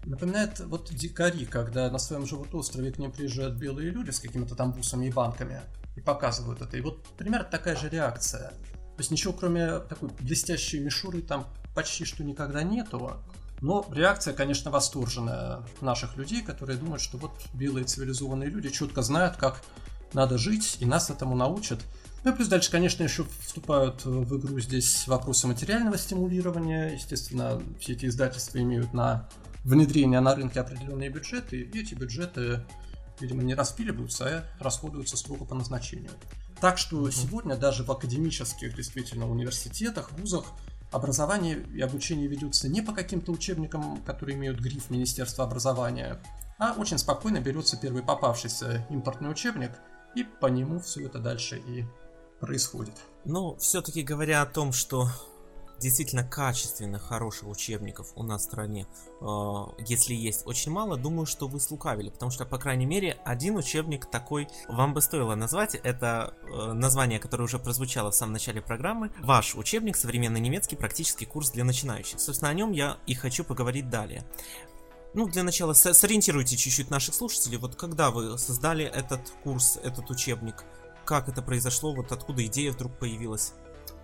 [0.03, 4.73] Напоминает вот дикари, когда на своем животострове к ним приезжают белые люди с какими-то там
[4.73, 5.61] бусами и банками
[5.95, 6.75] и показывают это.
[6.75, 8.49] И вот примерно такая же реакция.
[8.49, 13.23] То есть ничего кроме такой блестящей мишуры там почти что никогда нету.
[13.61, 19.37] Но реакция, конечно, восторженная наших людей, которые думают, что вот белые цивилизованные люди четко знают,
[19.37, 19.61] как
[20.13, 21.80] надо жить, и нас этому научат.
[22.24, 26.93] Ну и плюс дальше, конечно, еще вступают в игру здесь вопросы материального стимулирования.
[26.93, 29.28] Естественно, все эти издательства имеют на
[29.63, 32.63] внедрения на рынке определенные бюджеты, и эти бюджеты,
[33.19, 34.26] видимо, не распиливаются,
[34.60, 36.12] а расходуются строго по назначению.
[36.60, 40.45] Так что сегодня даже в академических действительно университетах, вузах
[40.91, 46.21] образование и обучение ведутся не по каким-то учебникам, которые имеют гриф Министерства образования,
[46.60, 49.71] а очень спокойно берется первый попавшийся импортный учебник,
[50.15, 51.86] и по нему все это дальше и
[52.39, 52.95] происходит.
[53.26, 55.08] Ну, все-таки говоря о том, что
[55.82, 58.88] действительно качественных, хороших учебников у нас в стране,
[59.19, 59.26] э,
[59.80, 64.06] если есть очень мало, думаю, что вы слукавили, потому что, по крайней мере, один учебник
[64.06, 65.76] такой вам бы стоило назвать.
[65.76, 69.12] Это э, название, которое уже прозвучало в самом начале программы.
[69.21, 70.76] Ваш учебник «Современный немецкий.
[70.76, 72.19] Практический курс для начинающих».
[72.19, 74.24] Собственно, о нем я и хочу поговорить далее.
[75.13, 77.58] Ну, для начала сориентируйте чуть-чуть наших слушателей.
[77.58, 80.63] Вот когда вы создали этот курс, этот учебник,
[81.04, 83.54] как это произошло, вот откуда идея вдруг появилась?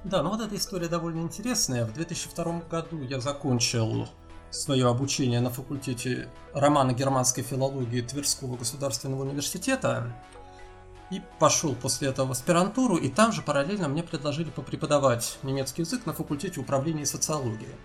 [0.03, 1.85] Да, ну вот эта история довольно интересная.
[1.85, 4.09] В 2002 году я закончил
[4.49, 10.13] свое обучение на факультете романо-германской филологии Тверского государственного университета
[11.09, 16.05] и пошел после этого в аспирантуру, и там же параллельно мне предложили попреподавать немецкий язык
[16.05, 17.75] на факультете управления социологии.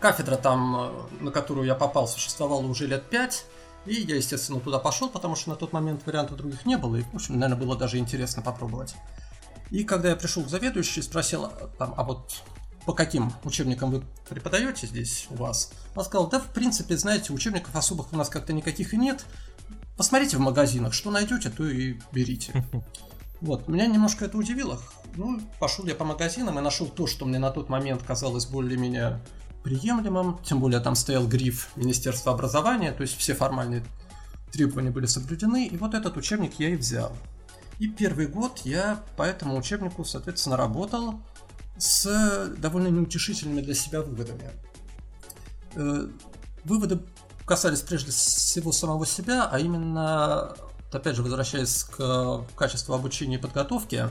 [0.00, 3.44] Кафедра там, на которую я попал, существовала уже лет пять,
[3.86, 7.02] и я, естественно, туда пошел, потому что на тот момент вариантов других не было, и,
[7.02, 8.94] в общем, наверное, было даже интересно попробовать.
[9.70, 12.42] И когда я пришел к заведующей, спросил, там, а вот
[12.86, 15.72] по каким учебникам вы преподаете здесь у вас?
[15.94, 19.24] Он сказал, да, в принципе, знаете, учебников особых у нас как-то никаких и нет.
[19.96, 22.64] Посмотрите в магазинах, что найдете, то и берите.
[23.40, 24.78] Вот, меня немножко это удивило.
[25.16, 29.18] Ну, пошел я по магазинам и нашел то, что мне на тот момент казалось более-менее
[29.62, 30.38] приемлемым.
[30.42, 33.84] Тем более там стоял гриф Министерства образования, то есть все формальные
[34.52, 35.66] требования были соблюдены.
[35.66, 37.12] И вот этот учебник я и взял.
[37.78, 41.20] И первый год я по этому учебнику, соответственно, работал
[41.78, 44.50] с довольно неутешительными для себя выводами.
[45.74, 46.08] Э,
[46.64, 47.00] выводы
[47.46, 50.54] касались прежде всего самого себя, а именно,
[50.92, 54.08] опять же, возвращаясь к качеству обучения и подготовки,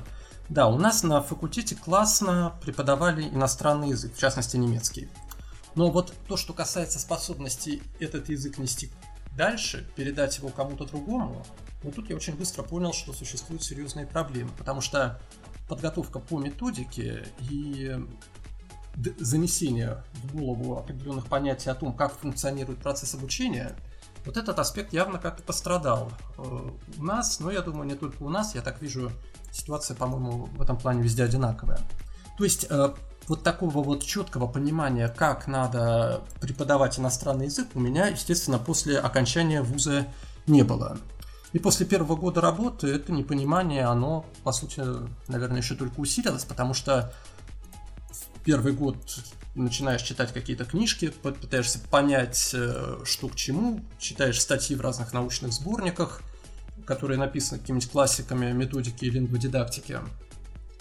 [0.49, 5.09] да, у нас на факультете классно преподавали иностранный язык, в частности немецкий.
[5.75, 8.91] Но вот то, что касается способности этот язык нести
[9.38, 11.45] дальше, передать его кому-то другому,
[11.84, 15.21] но тут я очень быстро понял, что существуют серьезные проблемы, потому что
[15.69, 17.95] подготовка по методике и
[19.19, 23.75] занесение в голову определенных понятий о том, как функционирует процесс обучения,
[24.25, 28.29] вот этот аспект явно как-то пострадал э, у нас, но я думаю, не только у
[28.29, 29.12] нас, я так вижу,
[29.51, 31.79] ситуация, по-моему, в этом плане везде одинаковая.
[32.39, 32.93] То есть э,
[33.28, 39.62] вот такого вот четкого понимания, как надо преподавать иностранный язык, у меня, естественно, после окончания
[39.62, 40.08] вуза
[40.47, 40.97] не было.
[41.52, 44.82] И после первого года работы это непонимание, оно, по сути,
[45.28, 47.13] наверное, еще только усилилось, потому что
[48.45, 48.95] первый год
[49.54, 55.52] начинаешь читать какие-то книжки, пытаешься понять, э, что к чему, читаешь статьи в разных научных
[55.52, 56.21] сборниках,
[56.86, 59.99] которые написаны какими-нибудь классиками методики и лингводидактики.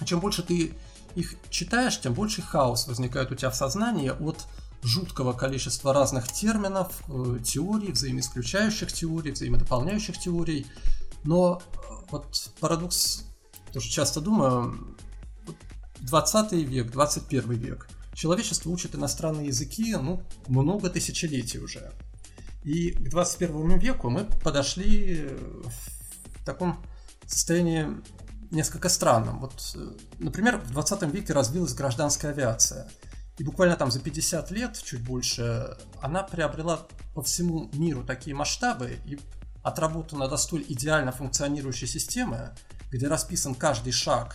[0.05, 0.75] Чем больше ты
[1.15, 4.47] их читаешь, тем больше хаос возникает у тебя в сознании от
[4.83, 10.67] жуткого количества разных терминов, э, теорий, взаимоисключающих теорий, взаимодополняющих теорий.
[11.25, 11.77] Но э,
[12.11, 13.25] вот парадокс,
[13.73, 14.97] тоже часто думаю,
[16.01, 17.89] 20 век, 21 век.
[18.15, 21.93] Человечество учит иностранные языки, ну, много тысячелетий уже.
[22.65, 26.85] И к 21 веку мы подошли э, в таком
[27.27, 27.89] состоянии
[28.51, 29.41] несколько странном.
[29.41, 29.77] Вот,
[30.19, 32.91] например, в 20 веке развилась гражданская авиация–
[33.39, 38.99] и буквально там за 50 лет, чуть больше, она приобрела по всему миру такие масштабы
[39.07, 39.19] и
[39.63, 42.51] отработана до столь идеально функционирующей системы,
[42.91, 44.35] где расписан каждый шаг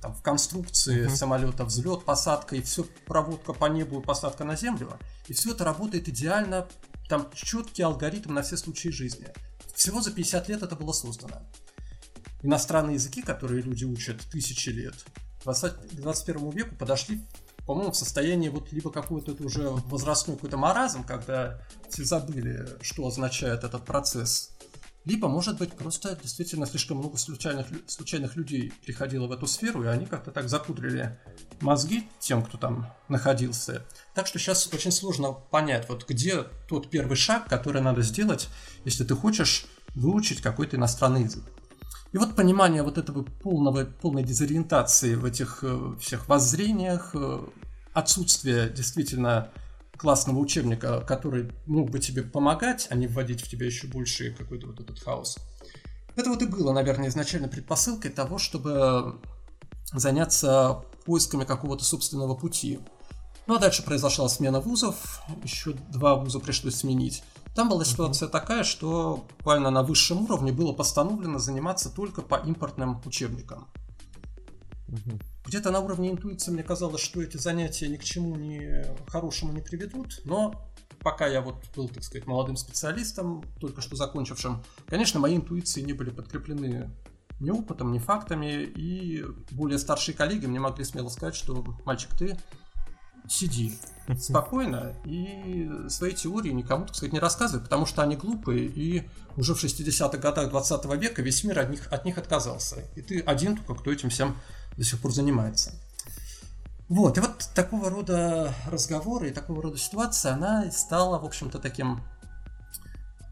[0.00, 1.14] там, в конструкции uh-huh.
[1.14, 4.98] самолета, взлет, посадка и все проводка по небу и посадка на землю.
[5.28, 6.66] И все это работает идеально,
[7.08, 9.28] там четкий алгоритм на все случаи жизни.
[9.74, 11.42] Всего за 50 лет это было создано.
[12.42, 14.94] Иностранные языки, которые люди учат тысячи лет,
[15.44, 17.20] к 21 веку подошли
[17.66, 23.62] по-моему, в состоянии вот либо какой-то уже возрастной какой-то маразм, когда все забыли, что означает
[23.62, 24.50] этот процесс,
[25.04, 29.88] либо, может быть, просто действительно слишком много случайных, случайных людей приходило в эту сферу, и
[29.88, 31.18] они как-то так запудрили
[31.60, 33.84] мозги тем, кто там находился.
[34.14, 38.48] Так что сейчас очень сложно понять, вот где тот первый шаг, который надо сделать,
[38.84, 41.44] если ты хочешь выучить какой-то иностранный язык.
[42.12, 47.40] И вот понимание вот этого полного, полной дезориентации в этих э, всех воззрениях, э,
[47.94, 49.50] отсутствие действительно
[49.96, 54.66] классного учебника, который мог бы тебе помогать, а не вводить в тебя еще больше какой-то
[54.66, 55.38] вот этот хаос.
[56.14, 59.18] Это вот и было, наверное, изначально предпосылкой того, чтобы
[59.92, 62.78] заняться поисками какого-то собственного пути.
[63.46, 67.22] Ну а дальше произошла смена вузов, еще два вуза пришлось сменить.
[67.54, 68.32] Там была ситуация uh-huh.
[68.32, 73.68] такая, что буквально на высшем уровне было постановлено заниматься только по импортным учебникам.
[74.88, 75.22] Uh-huh.
[75.46, 79.60] Где-то на уровне интуиции мне казалось, что эти занятия ни к чему ни хорошему не
[79.60, 80.66] приведут, но
[81.00, 85.92] пока я вот был, так сказать, молодым специалистом, только что закончившим, конечно, мои интуиции не
[85.92, 86.90] были подкреплены
[87.40, 92.38] ни опытом, ни фактами, и более старшие коллеги мне могли смело сказать, что мальчик, ты
[93.28, 93.78] сиди
[94.18, 99.54] спокойно и свои теории никому, так сказать, не рассказывай, потому что они глупые, и уже
[99.54, 102.84] в 60-х годах 20 века весь мир от них, от них отказался.
[102.96, 104.36] И ты один только, кто этим всем
[104.76, 105.72] до сих пор занимается.
[106.88, 112.02] Вот, и вот такого рода разговоры и такого рода ситуация, она стала, в общем-то, таким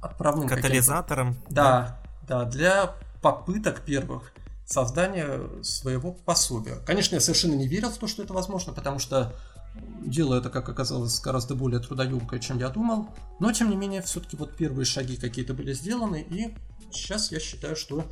[0.01, 0.49] отправным...
[0.49, 1.37] Катализатором.
[1.51, 4.33] Да, да, для попыток первых
[4.65, 6.77] создания своего пособия.
[6.87, 9.35] Конечно, я совершенно не верил в то, что это возможно, потому что
[9.75, 13.09] дело это, как оказалось, гораздо более трудоемкое, чем я думал.
[13.39, 16.55] Но, тем не менее, все-таки вот первые шаги какие-то были сделаны, и
[16.91, 18.11] сейчас я считаю, что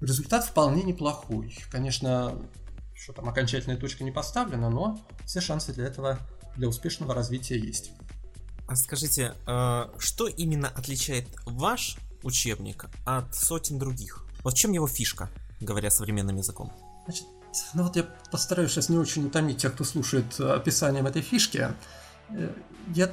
[0.00, 1.56] результат вполне неплохой.
[1.70, 2.34] Конечно,
[2.94, 6.18] что там окончательная точка не поставлена, но все шансы для этого,
[6.56, 7.92] для успешного развития есть.
[8.66, 14.26] А скажите, э, что именно отличает ваш учебник от сотен других?
[14.44, 16.72] Вот в чем его фишка, говоря современным языком?
[17.04, 17.26] Значит,
[17.74, 21.68] ну вот я постараюсь сейчас не очень утомить тех, кто слушает э, описанием этой фишки.
[22.30, 22.50] Э,
[22.94, 23.10] я,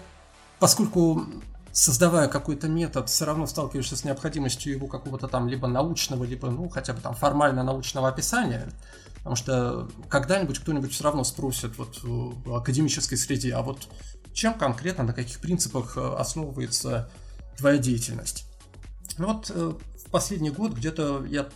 [0.59, 1.25] поскольку
[1.71, 6.69] создавая какой-то метод, все равно сталкиваешься с необходимостью его какого-то там либо научного, либо, ну,
[6.69, 8.69] хотя бы там формально научного описания,
[9.17, 13.87] потому что когда-нибудь кто-нибудь все равно спросит вот в академической среде, а вот
[14.33, 17.09] чем конкретно, на каких принципах э, основывается
[17.57, 18.45] твоя деятельность.
[19.17, 21.47] Ну вот в последний год где-то я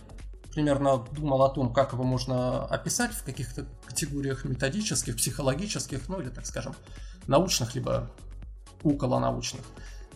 [0.52, 6.28] примерно думал о том, как его можно описать в каких-то категориях методических, психологических, ну или,
[6.28, 6.74] так скажем,
[7.26, 8.10] научных, либо
[8.82, 9.62] околонаучных.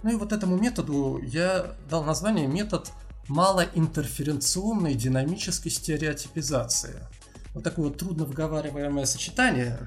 [0.03, 2.91] Ну и вот этому методу я дал название метод
[3.29, 7.07] малоинтерференционной динамической стереотипизации.
[7.55, 9.79] Вот такое вот трудно выговариваемое сочетание,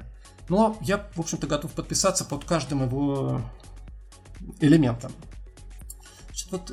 [0.50, 3.42] но я, в общем-то, готов подписаться под каждым его
[4.60, 5.12] элементом.
[6.28, 6.72] Значит, вот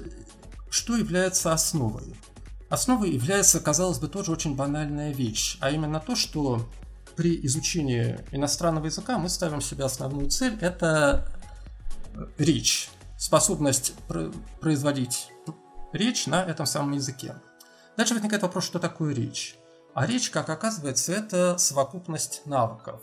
[0.70, 2.14] что является основой?
[2.74, 6.66] Основой является, казалось бы, тоже очень банальная вещь, а именно то, что
[7.14, 11.32] при изучении иностранного языка мы ставим себе основную цель– это
[12.16, 13.94] э, речь, способность
[14.60, 15.28] производить
[15.92, 17.36] речь на этом самом языке.
[17.96, 19.54] Дальше возникает вопрос, что такое речь.
[19.94, 23.00] А речь, как оказывается, это совокупность навыков.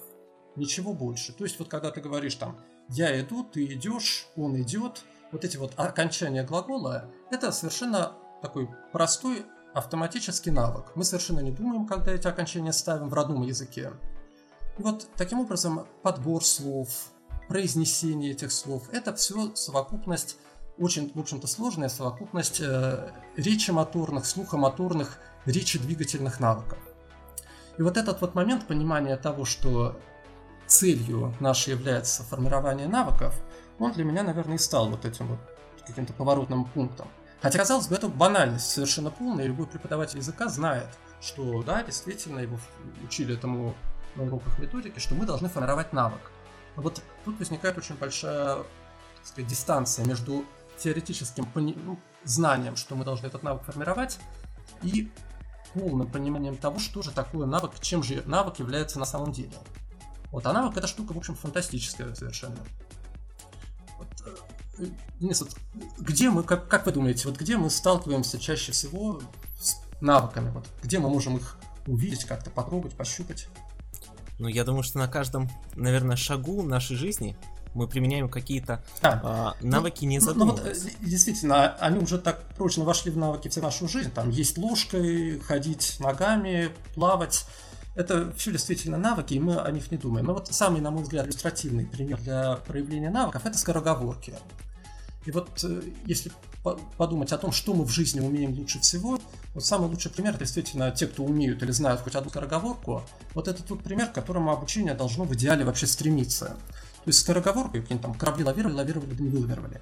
[0.57, 1.31] Ничего больше.
[1.31, 2.57] То есть вот когда ты говоришь там
[2.89, 9.45] «я иду», «ты идешь», «он идет», вот эти вот окончания глагола– это совершенно такой простой
[9.73, 10.86] автоматический навык.
[10.95, 13.91] Мы совершенно не думаем, когда эти окончания ставим в родном языке.
[14.77, 16.89] И вот таким образом подбор слов,
[17.47, 20.38] произнесение этих слов– это все совокупность,
[20.77, 26.79] очень, в общем-то, сложная совокупность э, речи моторных, слухомоторных, речи двигательных навыков.
[27.77, 29.99] И вот этот вот момент понимания того, что
[30.67, 33.36] целью нашей является формирование навыков,
[33.79, 35.39] он для меня, наверное, и стал вот этим вот
[35.86, 37.07] каким-то поворотным пунктом.
[37.41, 40.88] Хотя, казалось бы, это банальность совершенно полная, и любой преподаватель языка знает,
[41.21, 42.60] что да, действительно, его
[43.04, 43.75] учили этому
[44.15, 46.32] на уроках методики, что мы должны формировать навык.
[46.75, 48.58] Но вот тут возникает очень большая
[49.21, 50.45] так сказать, дистанция между
[50.77, 54.19] теоретическим пони- ну, знанием, что мы должны этот навык формировать,
[54.82, 55.12] и
[55.73, 59.54] полным пониманием того, что же такое навык, чем же навык является на самом деле.
[60.32, 62.58] Вот, а навык это штука, в общем, фантастическая совершенно.
[64.77, 65.55] Вот, э, Денис, вот
[65.97, 69.21] где мы, как, как вы думаете, вот где мы сталкиваемся чаще всего
[69.60, 70.49] с навыками?
[70.51, 71.57] Вот где мы можем их
[71.88, 73.47] увидеть, как-то потрогать, пощупать?
[74.39, 77.38] Ну, я думаю, что на каждом, наверное, шагу нашей жизни
[77.73, 80.84] мы применяем какие-то а, э, навыки, ну, не задумываясь.
[80.84, 84.12] Ну, ну, вот, действительно, они уже так прочно вошли в навыки всю нашу жизнь.
[84.12, 87.45] Там есть ложкой, ходить ногами, плавать.
[87.95, 90.25] Это все действительно навыки, и мы о них не думаем.
[90.25, 94.34] Но вот самый, на мой взгляд, иллюстративный пример для проявления навыков– это скороговорки.
[95.25, 96.32] И вот э, если
[96.98, 99.19] подумать о том, что мы в жизни умеем лучше всего,
[99.54, 103.48] вот самый лучший пример это действительно те, кто умеют или знают хоть одну скороговорку, вот
[103.48, 106.58] это тот пример, к которому обучение должно в идеале вообще стремиться.
[107.04, 109.81] То есть скороговорку, какие-нибудь там корабли лавировали, лавировали, не вылавировали.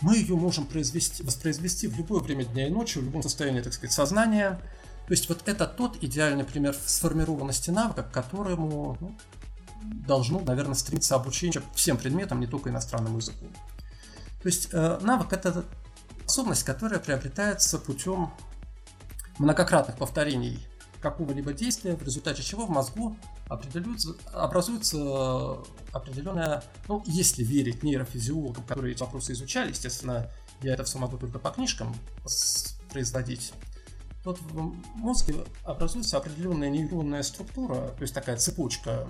[0.00, 3.72] Мы ее можем произвести, воспроизвести в любое время дня и ночи, в любом состоянии, так
[3.72, 4.60] сказать, сознания.
[5.08, 9.16] То есть вот это тот идеальный пример сформированности навыка, к которому ну,
[10.06, 13.46] должно, наверное, стремиться обучение всем предметам, не только иностранному языку.
[14.42, 15.64] То есть э, навык это
[16.20, 18.30] способность, которая приобретается путем
[19.38, 20.58] многократных повторений
[21.00, 23.16] какого-либо действия, в результате чего в мозгу
[23.48, 25.56] образуется, образуется
[25.92, 30.30] определенная, ну, если верить нейрофизиологам, которые эти вопросы изучали, естественно,
[30.60, 31.96] я это все могу только по книжкам
[32.90, 33.54] производить,
[34.28, 39.08] вот в мозге образуется определенная нейронная структура, то есть такая цепочка,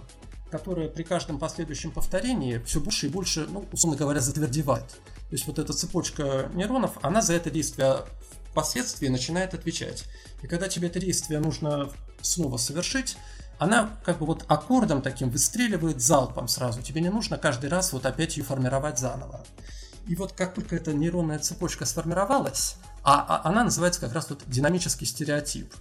[0.49, 4.89] которая при каждом последующем повторении все больше и больше, ну, условно говоря, затвердевает.
[4.89, 8.05] То есть вот эта цепочка нейронов, она за это действие
[8.51, 10.05] впоследствии начинает отвечать.
[10.43, 11.91] И когда тебе это действие нужно
[12.23, 13.17] снова совершить,
[13.59, 16.81] она как бы вот аккордом таким выстреливает залпом сразу.
[16.81, 19.45] Тебе не нужно каждый раз вот опять ее формировать заново.
[20.07, 22.77] И вот как только эта нейронная цепочка сформировалась,
[23.09, 25.73] а, а она называется как раз вот динамический стереотип.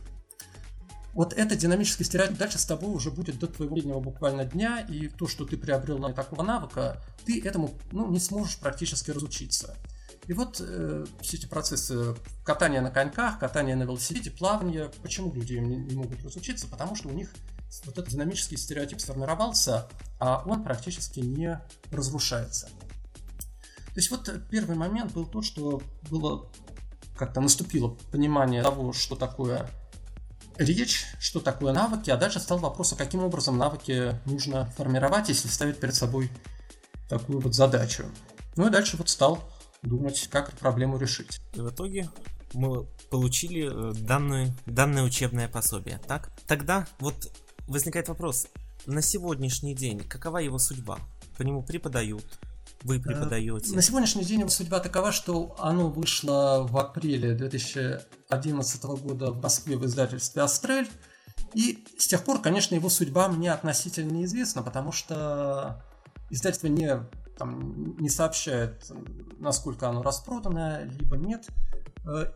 [1.13, 5.07] Вот этот динамический стереотип дальше с тобой уже будет до твоего последнего буквально дня, и
[5.07, 9.75] то, что ты приобрел на такого навыка, ты этому ну, не сможешь практически разучиться.
[10.27, 12.15] И вот э, все эти процессы
[12.45, 16.67] катания на коньках, катания на велосипеде, плавания, почему люди им не, не могут разучиться?
[16.67, 17.33] Потому что у них
[17.85, 19.87] вот этот динамический стереотип сформировался,
[20.19, 21.59] а он практически не
[21.91, 22.67] разрушается.
[22.67, 26.49] То есть вот первый момент был тот, что было
[27.17, 29.69] как-то наступило понимание того, что такое
[30.57, 35.47] речь, что такое навыки, а дальше стал вопрос, а каким образом навыки нужно формировать, если
[35.47, 36.31] ставить перед собой
[37.09, 38.05] такую вот задачу.
[38.55, 39.43] Ну и дальше вот стал
[39.81, 41.39] думать, как эту проблему решить.
[41.53, 42.09] И в итоге
[42.53, 46.31] мы получили э, данную, данное учебное пособие, так?
[46.47, 47.31] Тогда вот
[47.67, 48.47] возникает вопрос,
[48.85, 50.99] на сегодняшний день какова его судьба?
[51.37, 52.39] По нему преподают,
[52.83, 53.75] вы э, преподаете?
[53.75, 59.77] На сегодняшний день его судьба такова, что оно вышло в апреле 2011 года в Москве
[59.77, 60.89] в издательстве «Астрель».
[61.53, 65.83] И с тех пор, конечно, его судьба мне относительно неизвестна, потому что
[66.29, 66.99] издательство не,
[67.37, 68.91] там, не сообщает,
[69.39, 71.47] насколько оно распродано, либо нет.
[72.05, 72.31] Э,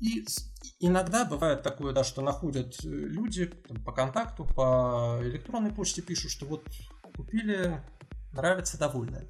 [0.00, 0.26] и
[0.80, 6.46] иногда бывает такое, да, что находят люди там, по контакту, по электронной почте пишут, что
[6.46, 6.66] вот
[7.16, 7.80] купили
[8.34, 9.26] нравится, довольны.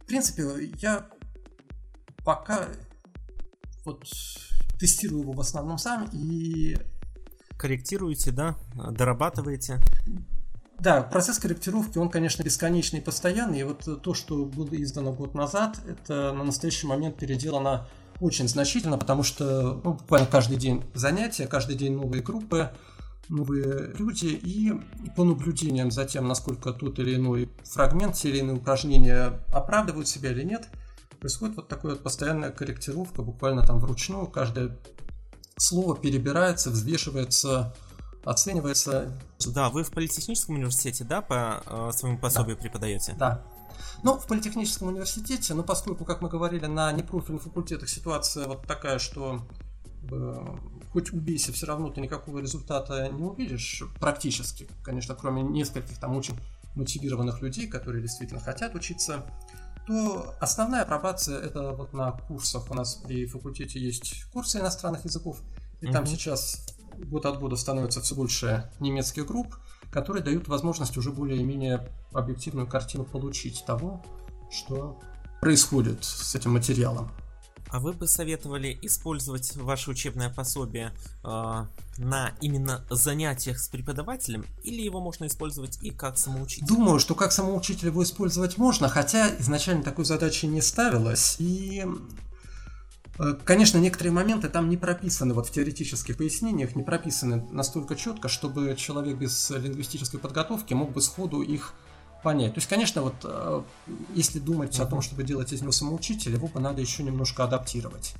[0.00, 0.44] В принципе,
[0.80, 1.06] я
[2.24, 2.68] пока
[3.84, 4.04] вот
[4.78, 6.76] тестирую его в основном сам и...
[7.56, 8.56] Корректируете, да?
[8.74, 9.78] Дорабатываете?
[10.80, 13.60] Да, процесс корректировки, он, конечно, бесконечный и постоянный.
[13.60, 17.86] И вот то, что было издано год назад, это на настоящий момент переделано
[18.20, 22.70] очень значительно, потому что ну, буквально каждый день занятия, каждый день новые группы,
[23.28, 24.72] новые люди, и
[25.16, 30.30] по наблюдениям за тем, насколько тот или иной фрагмент, те или иные упражнения оправдывают себя
[30.30, 30.68] или нет,
[31.20, 34.76] происходит вот такая вот постоянная корректировка, буквально там вручную, каждое
[35.56, 37.74] слово перебирается, взвешивается,
[38.24, 39.18] оценивается.
[39.46, 42.62] Да, вы в политехническом университете, да, по э, своему пособию да.
[42.62, 43.14] преподаете?
[43.18, 43.44] Да.
[44.02, 48.98] Ну, в политехническом университете, ну, поскольку, как мы говорили, на непрофильных факультетах ситуация вот такая,
[48.98, 49.40] что
[50.94, 56.38] хоть убейся, все равно ты никакого результата не увидишь практически, конечно, кроме нескольких там очень
[56.76, 59.26] мотивированных людей, которые действительно хотят учиться,
[59.88, 62.70] то основная апробация это вот на курсах.
[62.70, 65.40] У нас при факультете есть курсы иностранных языков,
[65.80, 65.92] и mm-hmm.
[65.92, 66.64] там сейчас
[66.96, 69.56] год от года становится все больше немецких групп,
[69.90, 74.00] которые дают возможность уже более-менее объективную картину получить того,
[74.48, 75.00] что
[75.40, 77.10] происходит с этим материалом.
[77.74, 80.92] А вы бы советовали использовать ваше учебное пособие
[81.24, 81.64] э,
[81.98, 86.68] на именно занятиях с преподавателем, или его можно использовать и как самоучитель?
[86.68, 91.34] Думаю, что как самоучитель его использовать можно, хотя изначально такой задачи не ставилось.
[91.40, 91.84] И
[93.18, 98.28] э, Конечно, некоторые моменты там не прописаны, вот в теоретических пояснениях не прописаны настолько четко,
[98.28, 101.74] чтобы человек без лингвистической подготовки мог бы сходу их
[102.24, 102.54] понять.
[102.54, 103.62] То есть, конечно, вот э,
[104.14, 108.14] если думать о том, чтобы делать из него самоучителя, его бы надо еще немножко адаптировать.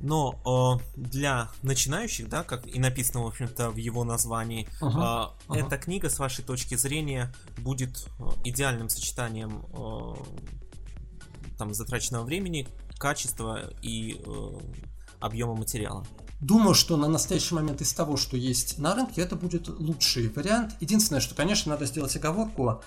[0.00, 5.34] Но э, для начинающих, да, как и написано, в общем-то, в его названии, uh-huh.
[5.48, 5.66] Э, uh-huh.
[5.66, 10.14] эта книга, с вашей точки зрения, будет э, идеальным сочетанием э,
[11.58, 12.66] там затраченного времени,
[12.98, 14.60] качества и э,
[15.20, 16.04] объема материала.
[16.40, 20.74] Думаю, что на настоящий момент из того, что есть на рынке, это будет лучший вариант.
[20.80, 22.82] Единственное, что, конечно, надо сделать оговорку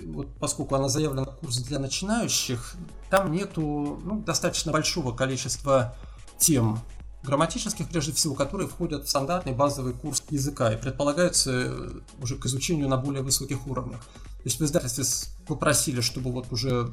[0.00, 2.74] вот поскольку она заявлена курс для начинающих,
[3.10, 5.94] там нету ну, достаточно большого количества
[6.38, 6.80] тем
[7.22, 11.90] грамматических, прежде всего, которые входят в стандартный базовый курс языка и предполагаются э,
[12.20, 14.00] уже к изучению на более высоких уровнях.
[14.02, 15.04] То есть в издательстве
[15.46, 16.90] попросили, чтобы вот уже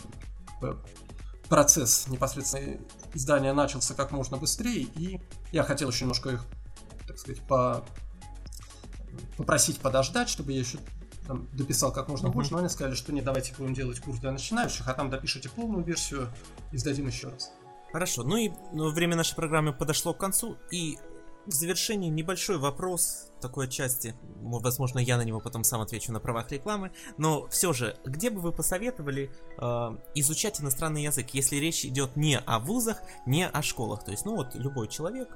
[0.62, 0.74] э,
[1.48, 2.78] процесс непосредственно
[3.16, 5.20] издания начался как можно быстрее, и
[5.52, 6.46] я хотел еще немножко их,
[7.08, 7.84] так сказать, по
[9.36, 10.78] попросить подождать, чтобы я еще
[11.30, 14.32] там, дописал как можно больше, но они сказали, что не, давайте будем делать курс для
[14.32, 16.28] начинающих, а там допишите полную версию
[16.72, 17.52] и сдадим еще раз.
[17.92, 20.98] Хорошо, ну и ну, время нашей программы подошло к концу, и
[21.50, 24.14] В завершении небольшой вопрос такой отчасти.
[24.42, 26.92] Возможно, я на него потом сам отвечу на правах рекламы.
[27.18, 32.38] Но все же, где бы вы посоветовали э, изучать иностранный язык, если речь идет не
[32.38, 34.04] о вузах, не о школах?
[34.04, 35.36] То есть, ну вот любой человек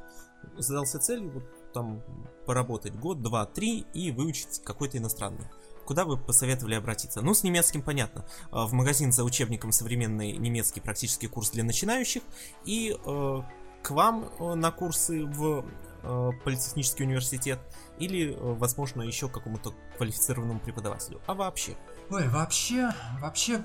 [0.58, 2.04] задался целью вот, там
[2.46, 5.48] поработать год, два, три и выучить какой-то иностранный.
[5.86, 7.22] Куда вы посоветовали обратиться?
[7.22, 8.26] Ну, с немецким понятно.
[8.52, 12.24] Э, в магазин за учебником современный немецкий практический курс для начинающих
[12.66, 13.42] и э,
[13.84, 15.66] к вам э, на курсы в
[16.02, 17.60] э, политехнический университет
[18.00, 21.22] или, э, возможно, еще какому-то квалифицированному преподавателю.
[21.28, 21.76] А вообще?
[22.10, 23.62] Ой, вообще, вообще,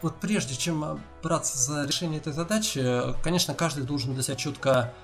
[0.00, 2.82] вот прежде чем браться за решение этой задачи,
[3.22, 4.94] конечно, каждый должен для себя четко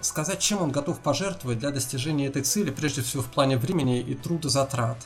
[0.00, 4.14] сказать, чем он готов пожертвовать для достижения этой цели, прежде всего в плане времени и
[4.14, 4.98] трудозатрат.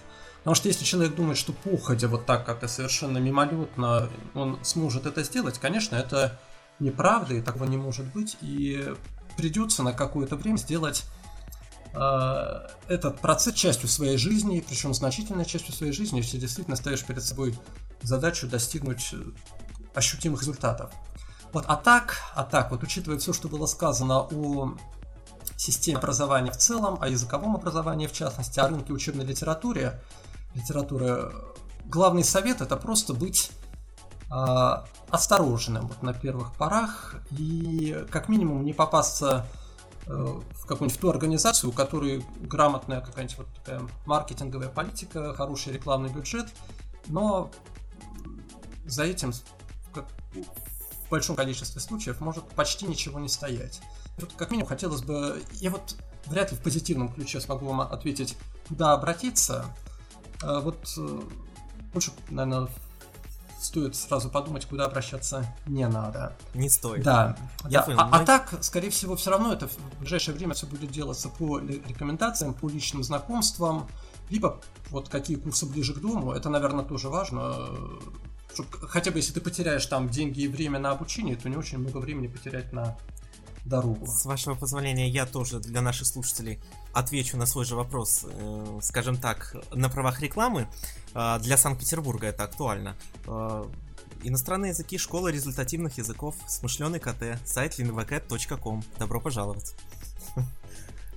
[0.46, 5.24] Потому что если человек думает, что походя вот так как-то совершенно мимолетно он сможет это
[5.24, 6.38] сделать, конечно, это
[6.78, 8.94] неправда, и такого не может быть, и
[9.36, 11.02] придется на какое-то время сделать
[11.94, 17.24] э, этот процесс частью своей жизни, причем значительной частью своей жизни, если действительно ставишь перед
[17.24, 17.58] собой
[18.02, 19.16] задачу достигнуть
[19.96, 20.92] ощутимых результатов.
[21.52, 24.76] Вот, а так, а так, вот учитывая все, что было сказано о
[25.56, 30.00] системе образования в целом, о языковом образовании в частности, о рынке учебной литературе,
[30.56, 31.32] литературы,
[31.84, 33.52] главный совет это просто быть
[34.30, 34.34] э,
[35.10, 39.46] осторожным вот на первых порах и как минимум не попасться
[40.06, 46.08] э, в какую-нибудь ту организацию, у которой грамотная какая-нибудь вот такая маркетинговая политика, хороший рекламный
[46.08, 46.48] бюджет,
[47.06, 47.50] но
[48.86, 53.80] за этим в большом количестве случаев может почти ничего не стоять.
[54.18, 55.96] Вот как минимум хотелось бы, я вот
[56.26, 58.36] вряд ли в позитивном ключе смогу вам ответить,
[58.68, 59.66] куда обратиться.
[60.42, 61.20] А вот э,
[61.94, 62.68] лучше, наверное,
[63.60, 66.36] стоит сразу подумать, куда обращаться не надо.
[66.54, 67.02] Не стоит.
[67.02, 67.36] Да.
[67.68, 67.82] Я да.
[67.82, 71.28] Понял, а, а так, скорее всего, все равно это в ближайшее время все будет делаться
[71.28, 73.88] по рекомендациям, по личным знакомствам,
[74.30, 74.60] либо
[74.90, 76.32] вот какие курсы ближе к дому.
[76.32, 77.68] Это, наверное, тоже важно.
[78.52, 81.78] Чтобы, хотя бы если ты потеряешь там деньги и время на обучение, то не очень
[81.78, 82.96] много времени потерять на
[83.66, 84.06] дорогу.
[84.06, 86.60] С вашего позволения, я тоже для наших слушателей
[86.92, 90.68] отвечу на свой же вопрос, э, скажем так, на правах рекламы.
[91.14, 92.96] Э, для Санкт-Петербурга это актуально.
[93.26, 93.64] Э,
[94.22, 98.82] иностранные языки, школа результативных языков, смышленый КТ, сайт linvcat.com.
[98.98, 99.74] Добро пожаловать.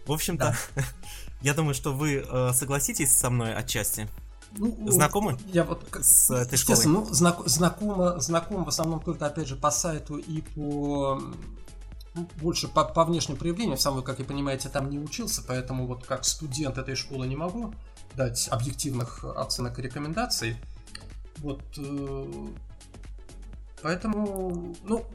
[0.06, 0.84] В общем-то, да.
[1.42, 4.10] я думаю, что вы согласитесь со мной отчасти.
[4.58, 5.38] Ну, Знакомы?
[5.54, 6.86] Я вот с этой школой?
[6.86, 11.22] ну, знак, знакомо, знаком в основном только, опять же, по сайту и по
[12.42, 16.06] больше по, по внешним проявлениям, сам вы, как вы понимаете, там не учился, поэтому вот
[16.06, 17.74] как студент этой школы не могу
[18.16, 20.58] дать объективных оценок и рекомендаций.
[21.38, 22.48] Вот, э,
[23.82, 25.06] поэтому, ну,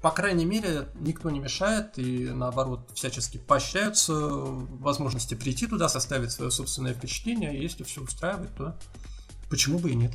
[0.00, 6.50] по крайней мере, никто не мешает и, наоборот, всячески поощряются возможности прийти туда, составить свое
[6.50, 7.56] собственное впечатление.
[7.56, 8.78] И если все устраивает, то
[9.50, 10.12] почему бы и нет.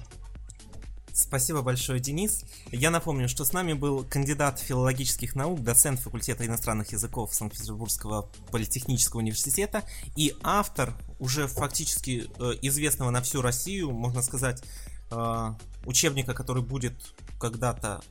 [1.13, 2.43] Спасибо большое, Денис.
[2.71, 9.19] Я напомню, что с нами был кандидат филологических наук, доцент факультета иностранных языков Санкт-Петербургского политехнического
[9.19, 9.83] университета
[10.15, 14.63] и автор уже фактически э, известного на всю Россию, можно сказать,
[15.11, 15.53] э,
[15.85, 16.95] учебника, который будет
[17.39, 18.01] когда-то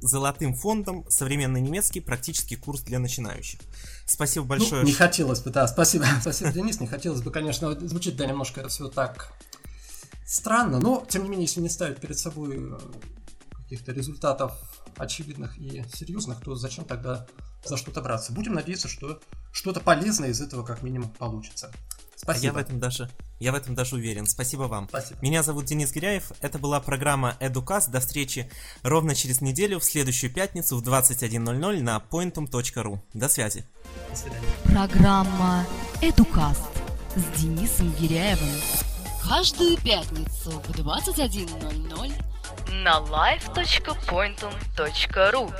[0.00, 3.60] золотым фондом современный немецкий практический курс для начинающих.
[4.04, 4.82] Спасибо ну, большое.
[4.82, 8.60] Ну, не хотелось бы, да, спасибо, спасибо, Денис, не хотелось бы, конечно, звучит, да, немножко
[8.60, 9.32] это все так
[10.26, 12.78] странно, но, тем не менее, если не ставить перед собой э,
[13.52, 14.52] каких-то результатов
[14.96, 17.26] очевидных и серьезных, то зачем тогда
[17.64, 18.32] за что-то браться?
[18.32, 19.20] Будем надеяться, что
[19.52, 21.72] что-то полезное из этого как минимум получится.
[22.16, 22.46] Спасибо.
[22.46, 24.26] Я в этом даже, я в этом даже уверен.
[24.26, 24.88] Спасибо вам.
[24.88, 25.20] Спасибо.
[25.22, 26.32] Меня зовут Денис Гиряев.
[26.40, 27.90] Это была программа Educast.
[27.90, 28.50] До встречи
[28.82, 33.00] ровно через неделю в следующую пятницу в 21.00 на pointum.ru.
[33.12, 33.66] До связи.
[34.10, 34.48] До свидания.
[34.64, 35.66] Программа
[36.00, 36.64] Educast
[37.14, 38.48] с Денисом Гиряевым
[39.28, 42.12] каждую пятницу в 21.00
[42.84, 45.52] на live.pointum.ru